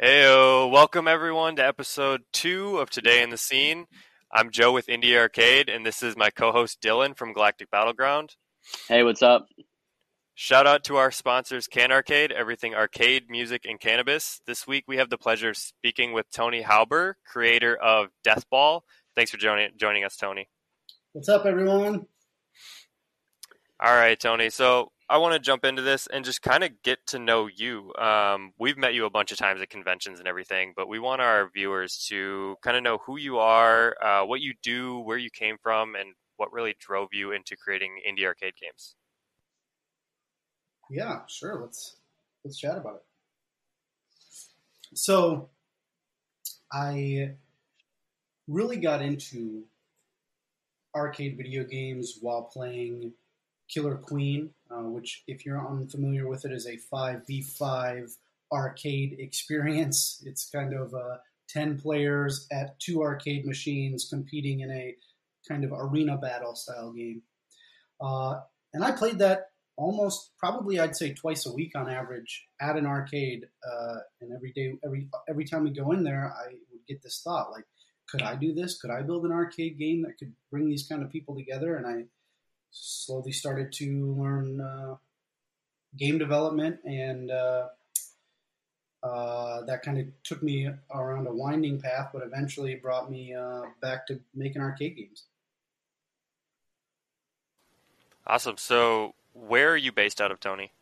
Heyo, 0.00 0.70
welcome 0.70 1.08
everyone 1.08 1.56
to 1.56 1.66
episode 1.66 2.22
two 2.32 2.78
of 2.78 2.88
Today 2.88 3.20
in 3.20 3.30
the 3.30 3.36
Scene. 3.36 3.86
I'm 4.32 4.52
Joe 4.52 4.70
with 4.70 4.86
Indie 4.86 5.18
Arcade, 5.18 5.68
and 5.68 5.84
this 5.84 6.04
is 6.04 6.16
my 6.16 6.30
co-host 6.30 6.80
Dylan 6.80 7.16
from 7.16 7.32
Galactic 7.32 7.68
Battleground. 7.68 8.36
Hey, 8.86 9.02
what's 9.02 9.22
up? 9.22 9.48
Shout 10.36 10.68
out 10.68 10.84
to 10.84 10.94
our 10.98 11.10
sponsors, 11.10 11.66
Can 11.66 11.90
Arcade, 11.90 12.30
everything 12.30 12.76
arcade, 12.76 13.24
music, 13.28 13.64
and 13.64 13.80
cannabis. 13.80 14.40
This 14.46 14.68
week 14.68 14.84
we 14.86 14.98
have 14.98 15.10
the 15.10 15.18
pleasure 15.18 15.48
of 15.50 15.56
speaking 15.56 16.12
with 16.12 16.30
Tony 16.30 16.62
Hauber, 16.62 17.14
creator 17.26 17.74
of 17.74 18.10
Deathball. 18.24 18.82
Thanks 19.16 19.32
for 19.32 19.36
joining 19.36 19.70
joining 19.76 20.04
us, 20.04 20.14
Tony. 20.14 20.48
What's 21.10 21.28
up, 21.28 21.44
everyone? 21.44 22.06
All 23.80 23.96
right, 23.96 24.20
Tony. 24.20 24.50
So 24.50 24.92
I 25.10 25.16
want 25.16 25.32
to 25.32 25.38
jump 25.38 25.64
into 25.64 25.80
this 25.80 26.06
and 26.06 26.22
just 26.22 26.42
kind 26.42 26.62
of 26.62 26.82
get 26.82 27.06
to 27.06 27.18
know 27.18 27.46
you. 27.46 27.94
Um, 27.96 28.52
we've 28.58 28.76
met 28.76 28.92
you 28.92 29.06
a 29.06 29.10
bunch 29.10 29.32
of 29.32 29.38
times 29.38 29.62
at 29.62 29.70
conventions 29.70 30.18
and 30.18 30.28
everything, 30.28 30.74
but 30.76 30.86
we 30.86 30.98
want 30.98 31.22
our 31.22 31.48
viewers 31.48 32.04
to 32.08 32.56
kind 32.62 32.76
of 32.76 32.82
know 32.82 32.98
who 32.98 33.18
you 33.18 33.38
are, 33.38 33.96
uh, 34.02 34.26
what 34.26 34.42
you 34.42 34.52
do, 34.62 34.98
where 34.98 35.16
you 35.16 35.30
came 35.30 35.56
from, 35.62 35.94
and 35.94 36.10
what 36.36 36.52
really 36.52 36.76
drove 36.78 37.08
you 37.12 37.32
into 37.32 37.56
creating 37.56 38.00
indie 38.06 38.26
arcade 38.26 38.52
games. 38.60 38.96
Yeah, 40.90 41.20
sure. 41.26 41.58
Let's 41.62 41.96
let's 42.44 42.58
chat 42.58 42.76
about 42.76 42.96
it. 42.96 43.02
So, 44.94 45.48
I 46.70 47.32
really 48.46 48.76
got 48.76 49.00
into 49.00 49.64
arcade 50.94 51.36
video 51.36 51.64
games 51.64 52.18
while 52.20 52.42
playing 52.42 53.12
Killer 53.68 53.96
Queen, 53.96 54.50
uh, 54.70 54.88
which, 54.88 55.22
if 55.26 55.44
you're 55.44 55.66
unfamiliar 55.66 56.28
with 56.28 56.44
it, 56.44 56.52
is 56.52 56.66
a 56.66 56.78
5v5 56.92 58.16
arcade 58.52 59.16
experience. 59.18 60.22
It's 60.26 60.50
kind 60.50 60.74
of 60.74 60.94
uh, 60.94 61.18
10 61.48 61.78
players 61.78 62.46
at 62.52 62.78
two 62.80 63.02
arcade 63.02 63.46
machines 63.46 64.08
competing 64.10 64.60
in 64.60 64.70
a 64.70 64.94
kind 65.48 65.64
of 65.64 65.72
arena 65.72 66.16
battle 66.16 66.54
style 66.54 66.92
game. 66.92 67.22
Uh, 68.00 68.40
and 68.74 68.84
I 68.84 68.92
played 68.92 69.18
that 69.18 69.46
almost 69.76 70.32
probably 70.38 70.80
I'd 70.80 70.96
say 70.96 71.14
twice 71.14 71.46
a 71.46 71.52
week 71.52 71.72
on 71.74 71.88
average 71.88 72.46
at 72.60 72.76
an 72.76 72.84
arcade. 72.84 73.46
Uh, 73.64 73.96
and 74.20 74.32
every 74.32 74.52
day, 74.52 74.74
every 74.84 75.08
every 75.28 75.44
time 75.44 75.64
we 75.64 75.70
go 75.70 75.92
in 75.92 76.02
there, 76.02 76.34
I 76.36 76.52
would 76.70 76.86
get 76.86 77.02
this 77.02 77.22
thought 77.24 77.50
like, 77.50 77.64
could 78.08 78.22
I 78.22 78.34
do 78.34 78.52
this? 78.52 78.80
Could 78.80 78.90
I 78.90 79.02
build 79.02 79.24
an 79.24 79.32
arcade 79.32 79.78
game 79.78 80.02
that 80.02 80.18
could 80.18 80.34
bring 80.50 80.68
these 80.68 80.86
kind 80.86 81.02
of 81.02 81.10
people 81.10 81.36
together? 81.36 81.76
And 81.76 81.86
I 81.86 82.04
slowly 82.70 83.32
started 83.32 83.72
to 83.72 84.14
learn 84.18 84.60
uh, 84.60 84.96
game 85.96 86.18
development, 86.18 86.78
and 86.84 87.30
uh, 87.30 87.68
uh, 89.02 89.64
that 89.64 89.82
kind 89.82 89.98
of 89.98 90.06
took 90.24 90.42
me 90.42 90.68
around 90.92 91.26
a 91.26 91.32
winding 91.32 91.80
path, 91.80 92.10
but 92.12 92.22
eventually 92.22 92.74
brought 92.74 93.10
me 93.10 93.34
uh, 93.34 93.62
back 93.80 94.06
to 94.06 94.20
making 94.34 94.62
arcade 94.62 94.96
games. 94.96 95.24
Awesome. 98.26 98.56
So, 98.58 99.14
where 99.32 99.70
are 99.70 99.76
you 99.76 99.92
based 99.92 100.20
out 100.20 100.30
of, 100.30 100.40
Tony? 100.40 100.72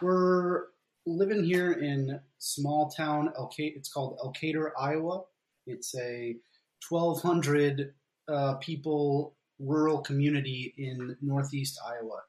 We're 0.00 0.66
living 1.06 1.44
here 1.44 1.72
in 1.72 2.20
small 2.38 2.88
town 2.90 3.32
Elkader. 3.38 3.76
It's 3.76 3.92
called 3.92 4.18
Elkader, 4.18 4.70
Iowa. 4.78 5.22
It's 5.66 5.94
a 5.96 6.36
1,200 6.88 7.92
uh, 8.28 8.54
people 8.54 9.34
rural 9.60 9.98
community 9.98 10.74
in 10.76 11.16
northeast 11.20 11.78
Iowa. 11.86 12.22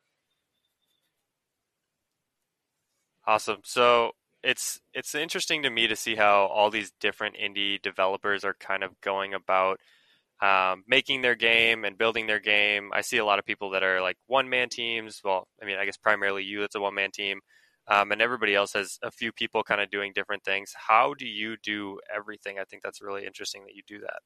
Awesome. 3.26 3.60
So 3.64 4.12
it's 4.44 4.80
it's 4.94 5.16
interesting 5.16 5.64
to 5.64 5.70
me 5.70 5.88
to 5.88 5.96
see 5.96 6.16
how 6.16 6.48
all 6.48 6.70
these 6.70 6.92
different 7.00 7.36
indie 7.38 7.82
developers 7.82 8.44
are 8.44 8.56
kind 8.60 8.84
of 8.84 9.00
going 9.02 9.34
about 9.34 9.80
um, 10.42 10.84
making 10.88 11.22
their 11.22 11.36
game 11.36 11.86
and 11.86 11.98
building 11.98 12.26
their 12.26 12.40
game. 12.40 12.90
I 12.94 13.02
see 13.02 13.18
a 13.18 13.26
lot 13.26 13.40
of 13.40 13.46
people 13.46 13.70
that 13.72 13.84
are 13.84 14.02
like 14.02 14.18
one 14.28 14.50
man 14.50 14.70
teams. 14.70 15.22
Well, 15.24 15.48
I 15.62 15.66
mean, 15.66 15.78
I 15.78 15.86
guess 15.86 15.98
primarily 15.98 16.44
you, 16.44 16.62
that's 16.62 16.76
a 16.76 16.82
one 16.82 16.96
man 16.96 17.12
team. 17.12 17.40
Um, 17.88 18.12
and 18.12 18.22
everybody 18.22 18.56
else 18.56 18.74
has 18.74 18.98
a 19.04 19.12
few 19.12 19.32
people 19.32 19.64
kind 19.64 19.82
of 19.82 19.90
doing 19.90 20.14
different 20.16 20.44
things. 20.44 20.74
How 20.76 21.14
do 21.14 21.28
you 21.28 21.58
do 21.62 22.00
everything? 22.16 22.58
I 22.60 22.64
think 22.64 22.84
that's 22.84 23.02
really 23.02 23.26
interesting 23.26 23.64
that 23.66 23.76
you 23.76 23.82
do 23.88 24.00
that. 24.00 24.20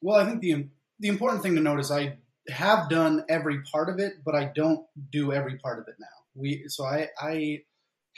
Well, 0.00 0.18
I 0.18 0.24
think 0.24 0.40
the 0.40 0.68
the 1.02 1.08
important 1.08 1.42
thing 1.42 1.56
to 1.56 1.60
note 1.60 1.80
is 1.80 1.90
I 1.90 2.16
have 2.48 2.88
done 2.88 3.24
every 3.28 3.60
part 3.62 3.88
of 3.88 3.98
it, 3.98 4.14
but 4.24 4.36
I 4.36 4.52
don't 4.54 4.86
do 5.10 5.32
every 5.32 5.58
part 5.58 5.80
of 5.80 5.88
it 5.88 5.96
now. 5.98 6.06
We 6.34 6.64
so 6.68 6.84
I 6.84 7.08
I 7.20 7.62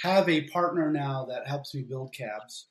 have 0.02 0.28
a 0.28 0.48
partner 0.48 0.90
now 0.92 1.26
that 1.30 1.48
helps 1.48 1.74
me 1.74 1.82
build 1.82 2.14
cabs. 2.14 2.68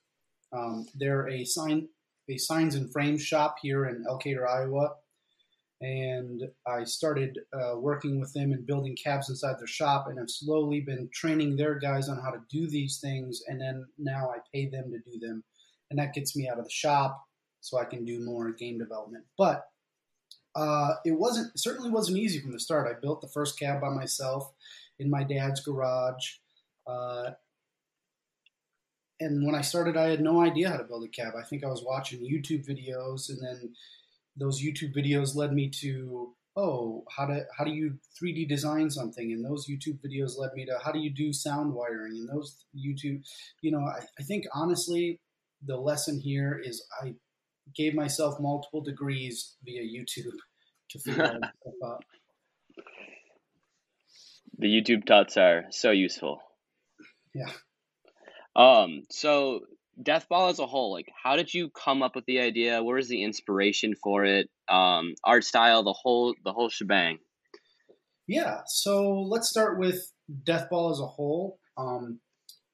Um, 0.56 0.85
they're 0.96 1.28
a 1.28 1.44
sign 1.46 1.90
a 2.29 2.38
signs 2.38 2.75
and 2.75 2.91
frames 2.94 3.24
shop 3.24 3.56
here 3.62 3.85
in 3.85 4.06
Elkader, 4.06 4.47
Iowa, 4.47 4.91
and 5.81 6.44
I 6.68 6.84
started 6.84 7.40
uh, 7.51 7.75
working 7.78 8.19
with 8.19 8.31
them 8.34 8.51
and 8.51 8.68
building 8.68 8.95
cabs 8.95 9.30
inside 9.30 9.59
their 9.59 9.68
shop, 9.68 10.06
and 10.07 10.19
I've 10.19 10.30
slowly 10.30 10.80
been 10.80 11.09
training 11.12 11.56
their 11.56 11.80
guys 11.80 12.07
on 12.07 12.22
how 12.22 12.30
to 12.30 12.41
do 12.51 12.69
these 12.69 13.00
things, 13.00 13.41
and 13.47 13.59
then 13.59 13.85
now 13.97 14.30
I 14.30 14.38
pay 14.53 14.68
them 14.68 14.91
to 14.91 15.12
do 15.12 15.19
them, 15.19 15.44
and 15.90 15.97
that 15.97 16.13
gets 16.13 16.35
me 16.35 16.47
out 16.47 16.59
of 16.59 16.66
the 16.66 16.72
shop 16.72 17.19
so 17.62 17.80
I 17.80 17.85
can 17.85 18.06
do 18.06 18.24
more 18.24 18.51
game 18.51 18.78
development. 18.78 19.25
But 19.38 19.66
uh, 20.56 20.96
it 21.06 21.12
wasn't 21.12 21.58
certainly 21.59 21.90
wasn't 21.90 22.18
easy 22.18 22.40
from 22.40 22.52
the 22.52 22.59
start. 22.59 22.88
I 22.88 23.00
built 23.00 23.22
the 23.22 23.28
first 23.28 23.58
cab 23.58 23.81
by 23.81 23.90
myself 23.90 24.52
in 25.00 25.09
my 25.09 25.24
dad's 25.24 25.62
garage. 25.62 26.36
Uh, 26.86 27.31
and 29.19 29.46
when 29.46 29.56
I 29.56 29.62
started, 29.62 29.96
I 29.97 30.09
had 30.09 30.22
no 30.22 30.42
idea 30.42 30.69
how 30.69 30.78
to 30.78 30.84
build 30.84 31.06
a 31.06 31.08
cab. 31.08 31.34
I 31.40 31.44
think 31.44 31.63
I 31.63 31.69
was 31.69 31.84
watching 31.84 32.19
YouTube 32.19 32.68
videos, 32.68 33.30
and 33.30 33.42
then 33.42 33.74
those 34.36 34.62
YouTube 34.62 34.96
videos 34.96 35.36
led 35.36 35.53
me 35.53 35.69
to 35.81 36.34
oh 36.56 37.03
how 37.09 37.25
to 37.25 37.46
how 37.58 37.63
do 37.63 37.72
you 37.72 37.97
3D 38.22 38.47
design 38.47 38.90
something, 38.90 39.31
and 39.31 39.44
those 39.44 39.68
YouTube 39.68 40.00
videos 40.06 40.38
led 40.38 40.53
me 40.53 40.66
to 40.66 40.78
how 40.84 40.92
do 40.92 41.00
you 41.00 41.09
do 41.09 41.34
sound 41.34 41.74
wiring, 41.74 42.13
and 42.18 42.30
those 42.30 42.66
YouTube, 42.75 43.24
you 43.62 43.72
know, 43.72 43.80
I, 43.80 44.02
I 44.19 44.24
think 44.24 44.46
honestly, 44.53 45.19
the 45.66 45.78
lesson 45.78 46.19
here 46.19 46.62
is 46.63 46.86
I 47.02 47.16
gave 47.75 47.94
myself 47.94 48.40
multiple 48.40 48.81
degrees 48.81 49.56
via 49.63 49.81
YouTube 49.81 50.38
to 50.91 51.00
figure 51.00 51.24
out 51.24 51.38
stuff 51.38 51.74
out. 51.85 52.03
The 54.56 54.68
YouTube 54.68 55.07
tuts 55.07 55.35
are 55.35 55.63
so 55.72 55.90
useful. 55.90 56.40
Yeah. 57.34 57.50
Um. 58.56 59.01
So 59.09 59.62
Deathball 60.01 60.50
as 60.50 60.59
a 60.59 60.66
whole, 60.66 60.91
like, 60.91 61.07
how 61.22 61.35
did 61.35 61.53
you 61.53 61.69
come 61.69 62.01
up 62.01 62.16
with 62.16 62.25
the 62.25 62.40
idea? 62.40 62.84
Where 62.84 62.96
was 62.96 63.07
the 63.07 63.24
inspiration 63.24 63.94
for 64.01 64.25
it? 64.25 64.50
Um, 64.68 65.13
art 65.24 65.44
style, 65.44 65.84
the 65.84 65.94
whole, 65.94 66.34
the 66.44 66.51
whole 66.51 66.69
shebang. 66.69 67.19
Yeah. 68.28 68.62
So 68.66 69.22
let's 69.22 69.50
start 69.50 69.80
with 69.80 70.12
Deathball 70.44 70.91
as 70.91 71.00
a 71.00 71.06
whole. 71.06 71.59
Um, 71.78 72.19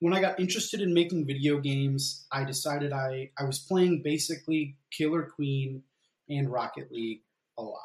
when 0.00 0.14
I 0.14 0.20
got 0.20 0.40
interested 0.40 0.80
in 0.80 0.94
making 0.94 1.26
video 1.26 1.58
games, 1.58 2.26
I 2.32 2.44
decided 2.44 2.92
I, 2.92 3.30
I 3.38 3.44
was 3.44 3.58
playing 3.58 4.02
basically 4.02 4.76
Killer 4.90 5.30
Queen 5.34 5.82
and 6.28 6.50
Rocket 6.50 6.90
League 6.90 7.20
a 7.58 7.62
lot. 7.62 7.82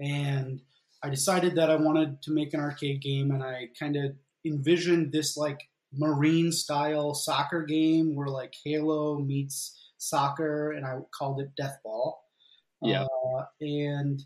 And 0.00 0.60
I 1.02 1.08
decided 1.08 1.56
that 1.56 1.70
I 1.70 1.76
wanted 1.76 2.22
to 2.22 2.30
make 2.30 2.52
an 2.52 2.60
arcade 2.60 3.00
game, 3.00 3.30
and 3.30 3.42
I 3.42 3.68
kind 3.78 3.96
of 3.96 4.12
envisioned 4.44 5.12
this 5.12 5.36
like 5.36 5.68
marine 5.92 6.52
style 6.52 7.14
soccer 7.14 7.62
game 7.62 8.14
where 8.14 8.28
like 8.28 8.54
Halo 8.64 9.18
meets 9.18 9.78
soccer, 9.96 10.72
and 10.72 10.84
I 10.86 10.98
called 11.18 11.40
it 11.40 11.50
Deathball. 11.60 12.16
Yeah. 12.82 13.04
Uh, 13.04 13.44
and 13.60 14.22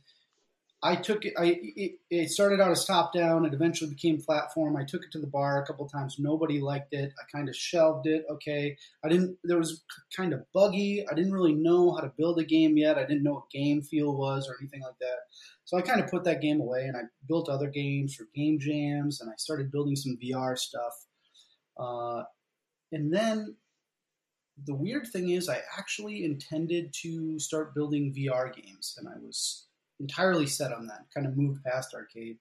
I 0.84 0.96
took 0.96 1.24
it. 1.24 1.32
I 1.38 1.58
it, 1.62 1.92
it, 2.10 2.30
started 2.30 2.60
out 2.60 2.70
as 2.70 2.84
top 2.84 3.14
down. 3.14 3.46
It 3.46 3.54
eventually 3.54 3.88
became 3.88 4.20
platform. 4.20 4.76
I 4.76 4.84
took 4.84 5.02
it 5.02 5.10
to 5.12 5.18
the 5.18 5.26
bar 5.26 5.62
a 5.62 5.66
couple 5.66 5.88
times. 5.88 6.16
Nobody 6.18 6.60
liked 6.60 6.92
it. 6.92 7.10
I 7.18 7.24
kind 7.34 7.48
of 7.48 7.56
shelved 7.56 8.06
it. 8.06 8.26
Okay, 8.30 8.76
I 9.02 9.08
didn't. 9.08 9.38
There 9.44 9.56
was 9.56 9.82
kind 10.14 10.34
of 10.34 10.44
buggy. 10.52 11.02
I 11.10 11.14
didn't 11.14 11.32
really 11.32 11.54
know 11.54 11.94
how 11.94 12.02
to 12.02 12.12
build 12.18 12.38
a 12.38 12.44
game 12.44 12.76
yet. 12.76 12.98
I 12.98 13.06
didn't 13.06 13.22
know 13.22 13.32
what 13.32 13.50
game 13.50 13.80
feel 13.80 14.14
was 14.14 14.46
or 14.46 14.56
anything 14.60 14.82
like 14.82 14.98
that. 15.00 15.20
So 15.64 15.78
I 15.78 15.80
kind 15.80 16.02
of 16.02 16.10
put 16.10 16.22
that 16.24 16.42
game 16.42 16.60
away, 16.60 16.82
and 16.82 16.98
I 16.98 17.04
built 17.26 17.48
other 17.48 17.70
games 17.70 18.14
for 18.14 18.26
game 18.34 18.58
jams, 18.60 19.22
and 19.22 19.30
I 19.30 19.34
started 19.38 19.72
building 19.72 19.96
some 19.96 20.18
VR 20.22 20.58
stuff. 20.58 21.06
Uh, 21.80 22.24
and 22.92 23.10
then 23.10 23.56
the 24.66 24.74
weird 24.74 25.06
thing 25.06 25.30
is, 25.30 25.48
I 25.48 25.62
actually 25.78 26.26
intended 26.26 26.92
to 27.00 27.38
start 27.38 27.74
building 27.74 28.12
VR 28.14 28.54
games, 28.54 28.96
and 28.98 29.08
I 29.08 29.18
was 29.18 29.64
entirely 30.00 30.46
set 30.46 30.72
on 30.72 30.86
that, 30.86 31.06
kind 31.14 31.26
of 31.26 31.36
moved 31.36 31.64
past 31.64 31.94
arcade. 31.94 32.38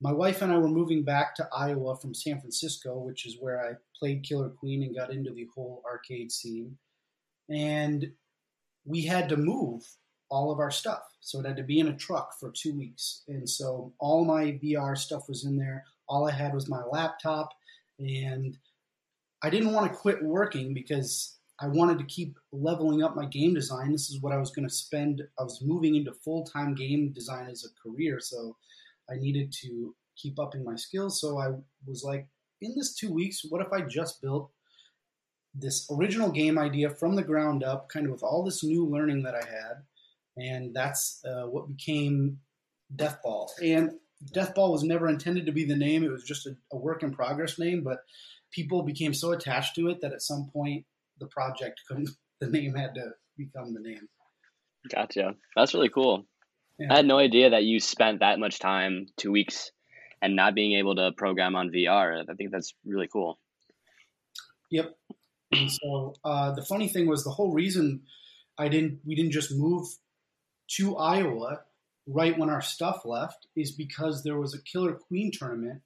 My 0.00 0.12
wife 0.12 0.42
and 0.42 0.52
I 0.52 0.58
were 0.58 0.68
moving 0.68 1.04
back 1.04 1.34
to 1.36 1.48
Iowa 1.56 1.96
from 1.96 2.14
San 2.14 2.40
Francisco, 2.40 2.98
which 2.98 3.24
is 3.24 3.36
where 3.40 3.64
I 3.64 3.74
played 3.96 4.24
Killer 4.24 4.50
Queen 4.50 4.82
and 4.82 4.96
got 4.96 5.12
into 5.12 5.32
the 5.32 5.46
whole 5.54 5.82
arcade 5.86 6.32
scene. 6.32 6.76
And 7.48 8.12
we 8.84 9.02
had 9.02 9.28
to 9.28 9.36
move 9.36 9.84
all 10.28 10.50
of 10.50 10.58
our 10.58 10.70
stuff. 10.70 11.02
So 11.20 11.38
it 11.38 11.46
had 11.46 11.58
to 11.58 11.62
be 11.62 11.78
in 11.78 11.88
a 11.88 11.96
truck 11.96 12.32
for 12.40 12.50
two 12.50 12.76
weeks. 12.76 13.22
And 13.28 13.48
so 13.48 13.92
all 14.00 14.24
my 14.24 14.58
VR 14.62 14.96
stuff 14.96 15.28
was 15.28 15.44
in 15.44 15.56
there. 15.56 15.84
All 16.08 16.26
I 16.26 16.32
had 16.32 16.54
was 16.54 16.68
my 16.68 16.82
laptop. 16.90 17.50
And 18.00 18.56
I 19.42 19.50
didn't 19.50 19.72
want 19.72 19.92
to 19.92 19.98
quit 19.98 20.22
working 20.22 20.74
because 20.74 21.38
I 21.60 21.68
wanted 21.68 21.98
to 21.98 22.04
keep 22.04 22.38
leveling 22.50 23.02
up 23.02 23.14
my 23.14 23.26
game 23.26 23.54
design. 23.54 23.92
This 23.92 24.10
is 24.10 24.20
what 24.20 24.32
I 24.32 24.38
was 24.38 24.50
going 24.50 24.68
to 24.68 24.74
spend. 24.74 25.22
I 25.38 25.42
was 25.42 25.62
moving 25.62 25.94
into 25.94 26.12
full 26.12 26.44
time 26.44 26.74
game 26.74 27.12
design 27.12 27.48
as 27.48 27.64
a 27.64 27.88
career, 27.88 28.18
so 28.20 28.56
I 29.10 29.16
needed 29.16 29.52
to 29.62 29.94
keep 30.16 30.38
upping 30.38 30.64
my 30.64 30.76
skills. 30.76 31.20
So 31.20 31.38
I 31.38 31.52
was 31.86 32.02
like, 32.04 32.26
in 32.60 32.74
this 32.76 32.94
two 32.94 33.12
weeks, 33.12 33.44
what 33.48 33.64
if 33.64 33.72
I 33.72 33.82
just 33.82 34.22
built 34.22 34.50
this 35.54 35.86
original 35.90 36.30
game 36.30 36.58
idea 36.58 36.90
from 36.90 37.14
the 37.14 37.22
ground 37.22 37.62
up, 37.62 37.88
kind 37.88 38.06
of 38.06 38.12
with 38.12 38.22
all 38.22 38.42
this 38.42 38.64
new 38.64 38.86
learning 38.86 39.22
that 39.24 39.34
I 39.34 39.44
had, 39.44 39.82
and 40.36 40.74
that's 40.74 41.22
uh, 41.24 41.46
what 41.46 41.68
became 41.68 42.38
Deathball. 42.94 43.50
And 43.62 43.92
Deathball 44.34 44.72
was 44.72 44.82
never 44.82 45.08
intended 45.08 45.46
to 45.46 45.52
be 45.52 45.64
the 45.64 45.76
name; 45.76 46.04
it 46.04 46.10
was 46.10 46.24
just 46.24 46.46
a, 46.46 46.56
a 46.72 46.76
work 46.76 47.02
in 47.02 47.12
progress 47.12 47.58
name. 47.58 47.82
But 47.82 47.98
people 48.50 48.82
became 48.82 49.12
so 49.12 49.32
attached 49.32 49.74
to 49.76 49.88
it 49.88 50.00
that 50.00 50.12
at 50.12 50.22
some 50.22 50.48
point 50.52 50.86
the 51.18 51.26
project 51.26 51.80
couldn't. 51.88 52.10
The 52.40 52.48
name 52.48 52.74
had 52.74 52.96
to 52.96 53.10
become 53.38 53.72
the 53.72 53.78
name. 53.78 54.08
Gotcha. 54.92 55.36
That's 55.54 55.74
really 55.74 55.90
cool. 55.90 56.26
Yeah. 56.76 56.92
I 56.92 56.96
had 56.96 57.06
no 57.06 57.16
idea 57.16 57.50
that 57.50 57.62
you 57.62 57.78
spent 57.78 58.18
that 58.18 58.40
much 58.40 58.58
time, 58.58 59.06
two 59.16 59.30
weeks, 59.30 59.70
and 60.20 60.34
not 60.34 60.56
being 60.56 60.72
able 60.72 60.96
to 60.96 61.12
program 61.16 61.54
on 61.54 61.70
VR. 61.70 62.24
I 62.28 62.34
think 62.34 62.50
that's 62.50 62.74
really 62.84 63.06
cool. 63.06 63.38
Yep. 64.72 64.96
And 65.52 65.70
so 65.70 66.14
uh, 66.24 66.52
the 66.52 66.64
funny 66.64 66.88
thing 66.88 67.06
was 67.06 67.22
the 67.22 67.30
whole 67.30 67.52
reason 67.52 68.02
I 68.58 68.68
didn't 68.68 69.00
we 69.04 69.14
didn't 69.14 69.32
just 69.32 69.52
move 69.52 69.86
to 70.76 70.96
Iowa 70.96 71.60
right 72.06 72.36
when 72.38 72.50
our 72.50 72.62
stuff 72.62 73.02
left 73.04 73.46
is 73.54 73.72
because 73.72 74.22
there 74.22 74.38
was 74.38 74.54
a 74.54 74.62
Killer 74.62 74.94
Queen 74.94 75.30
tournament 75.30 75.82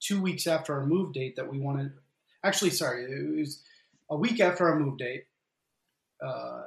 two 0.00 0.20
weeks 0.20 0.46
after 0.46 0.74
our 0.74 0.86
move 0.86 1.12
date 1.12 1.36
that 1.36 1.50
we 1.50 1.58
wanted. 1.58 1.92
Actually, 2.44 2.70
sorry, 2.70 3.04
it 3.04 3.38
was 3.38 3.62
a 4.10 4.16
week 4.16 4.40
after 4.40 4.68
our 4.68 4.78
move 4.78 4.98
date. 4.98 5.24
Uh, 6.24 6.62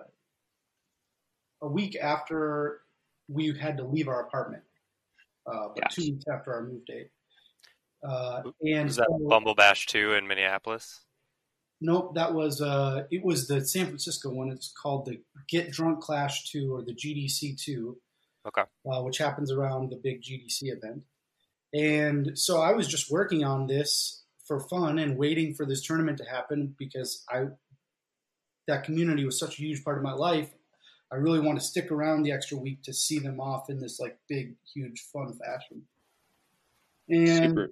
a 1.61 1.67
week 1.67 1.95
after 1.95 2.81
we 3.27 3.55
had 3.57 3.77
to 3.77 3.83
leave 3.83 4.07
our 4.07 4.21
apartment, 4.21 4.63
uh, 5.45 5.67
but 5.75 5.91
two 5.91 6.01
weeks 6.01 6.25
after 6.31 6.53
our 6.53 6.63
move 6.63 6.85
date. 6.85 7.09
Uh, 8.07 8.41
and 8.61 8.85
was 8.85 8.97
that 8.97 9.07
so, 9.09 9.27
Bumble 9.29 9.55
Bash 9.55 9.85
two 9.85 10.13
in 10.13 10.27
Minneapolis? 10.27 11.01
Nope, 11.79 12.15
that 12.15 12.33
was 12.33 12.61
uh, 12.61 13.03
it 13.11 13.23
was 13.23 13.47
the 13.47 13.65
San 13.65 13.85
Francisco 13.85 14.29
one. 14.29 14.49
It's 14.49 14.71
called 14.71 15.05
the 15.05 15.21
Get 15.47 15.71
Drunk 15.71 16.01
Clash 16.01 16.49
two 16.49 16.73
or 16.73 16.81
the 16.81 16.93
GDC 16.93 17.61
two. 17.61 17.97
Okay. 18.45 18.63
Uh, 18.89 19.01
which 19.03 19.19
happens 19.19 19.51
around 19.51 19.89
the 19.89 19.95
big 19.95 20.21
GDC 20.21 20.63
event. 20.63 21.03
And 21.73 22.37
so 22.37 22.61
I 22.61 22.73
was 22.73 22.87
just 22.87 23.09
working 23.09 23.43
on 23.43 23.67
this 23.67 24.22
for 24.45 24.59
fun 24.59 24.99
and 24.99 25.17
waiting 25.17 25.53
for 25.53 25.65
this 25.65 25.85
tournament 25.85 26.17
to 26.17 26.25
happen 26.25 26.75
because 26.77 27.23
I 27.29 27.47
that 28.67 28.83
community 28.83 29.25
was 29.25 29.39
such 29.39 29.59
a 29.59 29.61
huge 29.61 29.83
part 29.83 29.97
of 29.97 30.03
my 30.03 30.13
life. 30.13 30.49
I 31.11 31.15
really 31.17 31.39
want 31.39 31.59
to 31.59 31.65
stick 31.65 31.91
around 31.91 32.23
the 32.23 32.31
extra 32.31 32.57
week 32.57 32.81
to 32.83 32.93
see 32.93 33.19
them 33.19 33.39
off 33.39 33.69
in 33.69 33.79
this 33.79 33.99
like 33.99 34.17
big, 34.27 34.55
huge, 34.73 35.01
fun 35.13 35.33
fashion. 35.33 35.83
And 37.09 37.49
Super. 37.49 37.71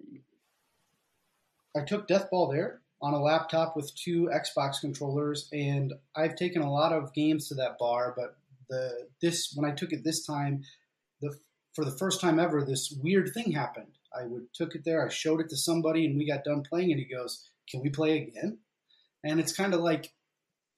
I 1.76 1.86
took 1.86 2.08
Deathball 2.08 2.52
there 2.52 2.82
on 3.02 3.14
a 3.14 3.22
laptop 3.22 3.76
with 3.76 3.96
two 3.96 4.30
Xbox 4.32 4.80
controllers, 4.80 5.50
and 5.54 5.94
I've 6.16 6.36
taken 6.36 6.62
a 6.62 6.72
lot 6.72 6.92
of 6.92 7.14
games 7.14 7.48
to 7.48 7.56
that 7.56 7.78
bar. 7.80 8.14
But 8.16 8.36
the 8.70 9.08
this 9.22 9.54
when 9.56 9.70
I 9.70 9.74
took 9.74 9.92
it 9.92 10.04
this 10.04 10.26
time, 10.26 10.64
the 11.22 11.36
for 11.74 11.86
the 11.86 11.98
first 11.98 12.22
time 12.22 12.40
ever, 12.40 12.64
this 12.64 12.92
weird 12.92 13.32
thing 13.34 13.52
happened. 13.52 13.98
I 14.18 14.26
would 14.26 14.54
took 14.54 14.76
it 14.76 14.84
there, 14.84 15.06
I 15.06 15.10
showed 15.10 15.42
it 15.42 15.50
to 15.50 15.58
somebody, 15.58 16.06
and 16.06 16.18
we 16.18 16.28
got 16.28 16.44
done 16.44 16.64
playing, 16.68 16.92
and 16.92 17.00
he 17.00 17.06
goes, 17.06 17.50
"Can 17.70 17.82
we 17.82 17.90
play 17.90 18.18
again?" 18.18 18.60
And 19.24 19.40
it's 19.40 19.54
kind 19.54 19.74
of 19.74 19.82
like 19.82 20.12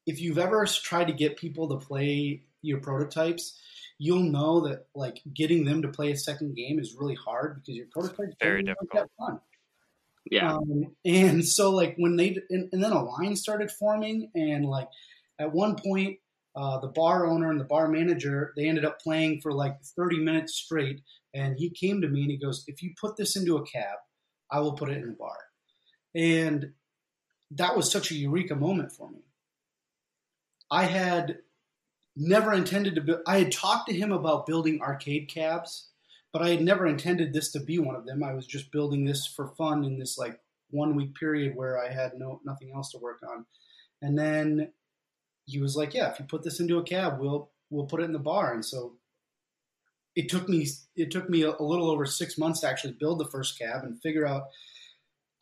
if 0.06 0.20
you've 0.20 0.38
ever 0.38 0.66
tried 0.66 1.08
to 1.08 1.14
get 1.14 1.38
people 1.38 1.70
to 1.70 1.86
play 1.86 2.44
your 2.62 2.80
prototypes, 2.80 3.60
you'll 3.98 4.24
know 4.24 4.62
that 4.68 4.88
like 4.96 5.22
getting 5.34 5.66
them 5.66 5.82
to 5.82 5.88
play 5.88 6.12
a 6.12 6.18
second 6.18 6.56
game 6.56 6.80
is 6.80 6.96
really 7.00 7.16
hard 7.16 7.56
because 7.56 7.76
your 7.76 7.88
prototypes 7.92 8.34
are 8.42 8.46
very 8.46 8.64
difficult. 8.64 9.10
fun. 9.18 9.40
Yeah. 10.30 10.54
Um, 10.54 10.96
and 11.06 11.46
so 11.46 11.72
like 11.72 11.96
when 11.98 12.16
they 12.16 12.38
and, 12.50 12.70
and, 12.72 12.84
then 12.84 12.92
a 12.92 13.04
line 13.04 13.36
started 13.36 13.72
forming, 13.72 14.32
and 14.36 14.66
like 14.66 14.88
at 15.40 15.54
one 15.54 15.76
point, 15.76 16.20
uh, 16.56 16.80
the 16.80 16.88
bar 16.88 17.26
owner 17.26 17.50
and 17.50 17.60
the 17.60 17.66
bar 17.66 17.88
manager 17.88 18.54
they 18.56 18.68
ended 18.68 18.86
up 18.86 19.02
playing 19.02 19.42
for 19.42 19.52
like 19.52 19.84
30 19.84 20.20
minutes 20.20 20.56
straight. 20.56 21.02
And 21.34 21.58
he 21.58 21.70
came 21.70 22.02
to 22.02 22.08
me 22.08 22.22
and 22.22 22.32
he 22.32 22.38
goes, 22.38 22.64
"If 22.68 22.84
you 22.84 22.94
put 23.00 23.18
this 23.18 23.36
into 23.36 23.58
a 23.58 23.66
cab, 23.66 23.98
I 24.52 24.60
will 24.60 24.74
put 24.74 24.90
it 24.90 24.98
in 24.98 25.08
the 25.08 25.14
bar." 25.14 25.38
And 26.16 26.74
that 27.52 27.76
was 27.76 27.92
such 27.92 28.12
a 28.12 28.16
eureka 28.16 28.56
moment 28.56 28.92
for 28.92 29.10
me. 29.10 29.24
I 30.70 30.86
had 30.86 31.40
never 32.16 32.54
intended 32.54 32.96
to 32.96 33.02
build. 33.02 33.22
I 33.28 33.40
had 33.40 33.52
talked 33.52 33.90
to 33.90 33.96
him 33.96 34.12
about 34.12 34.46
building 34.46 34.82
arcade 34.82 35.30
cabs, 35.30 35.90
but 36.32 36.42
I 36.42 36.50
had 36.50 36.62
never 36.62 36.86
intended 36.86 37.34
this 37.34 37.52
to 37.52 37.60
be 37.60 37.80
one 37.80 37.96
of 37.96 38.06
them. 38.06 38.24
I 38.24 38.34
was 38.34 38.48
just 38.48 38.72
building 38.72 39.06
this 39.06 39.26
for 39.26 39.48
fun 39.56 39.84
in 39.84 40.00
this 40.00 40.18
like 40.18 40.40
one 40.70 40.96
week 40.96 41.16
period 41.16 41.56
where 41.56 41.80
I 41.80 41.92
had 41.92 42.14
no 42.16 42.42
nothing 42.44 42.72
else 42.74 42.92
to 42.92 42.98
work 42.98 43.22
on. 43.28 43.46
And 44.02 44.18
then 44.18 44.74
he 45.46 45.60
was 45.60 45.76
like, 45.76 45.94
"Yeah, 45.94 46.12
if 46.12 46.20
you 46.20 46.26
put 46.26 46.44
this 46.44 46.60
into 46.60 46.78
a 46.78 46.84
cab, 46.84 47.20
we'll 47.20 47.52
we'll 47.70 47.86
put 47.86 48.02
it 48.02 48.06
in 48.06 48.14
the 48.14 48.20
bar." 48.20 48.54
And 48.54 48.66
so 48.66 48.98
it 50.16 50.30
took 50.30 50.48
me 50.48 50.68
it 50.96 51.12
took 51.12 51.30
me 51.30 51.44
a, 51.44 51.52
a 51.52 51.64
little 51.64 51.90
over 51.90 52.06
six 52.06 52.38
months 52.38 52.62
to 52.62 52.68
actually 52.68 52.96
build 53.00 53.20
the 53.20 53.30
first 53.30 53.58
cab 53.58 53.84
and 53.84 54.02
figure 54.02 54.28
out. 54.28 54.44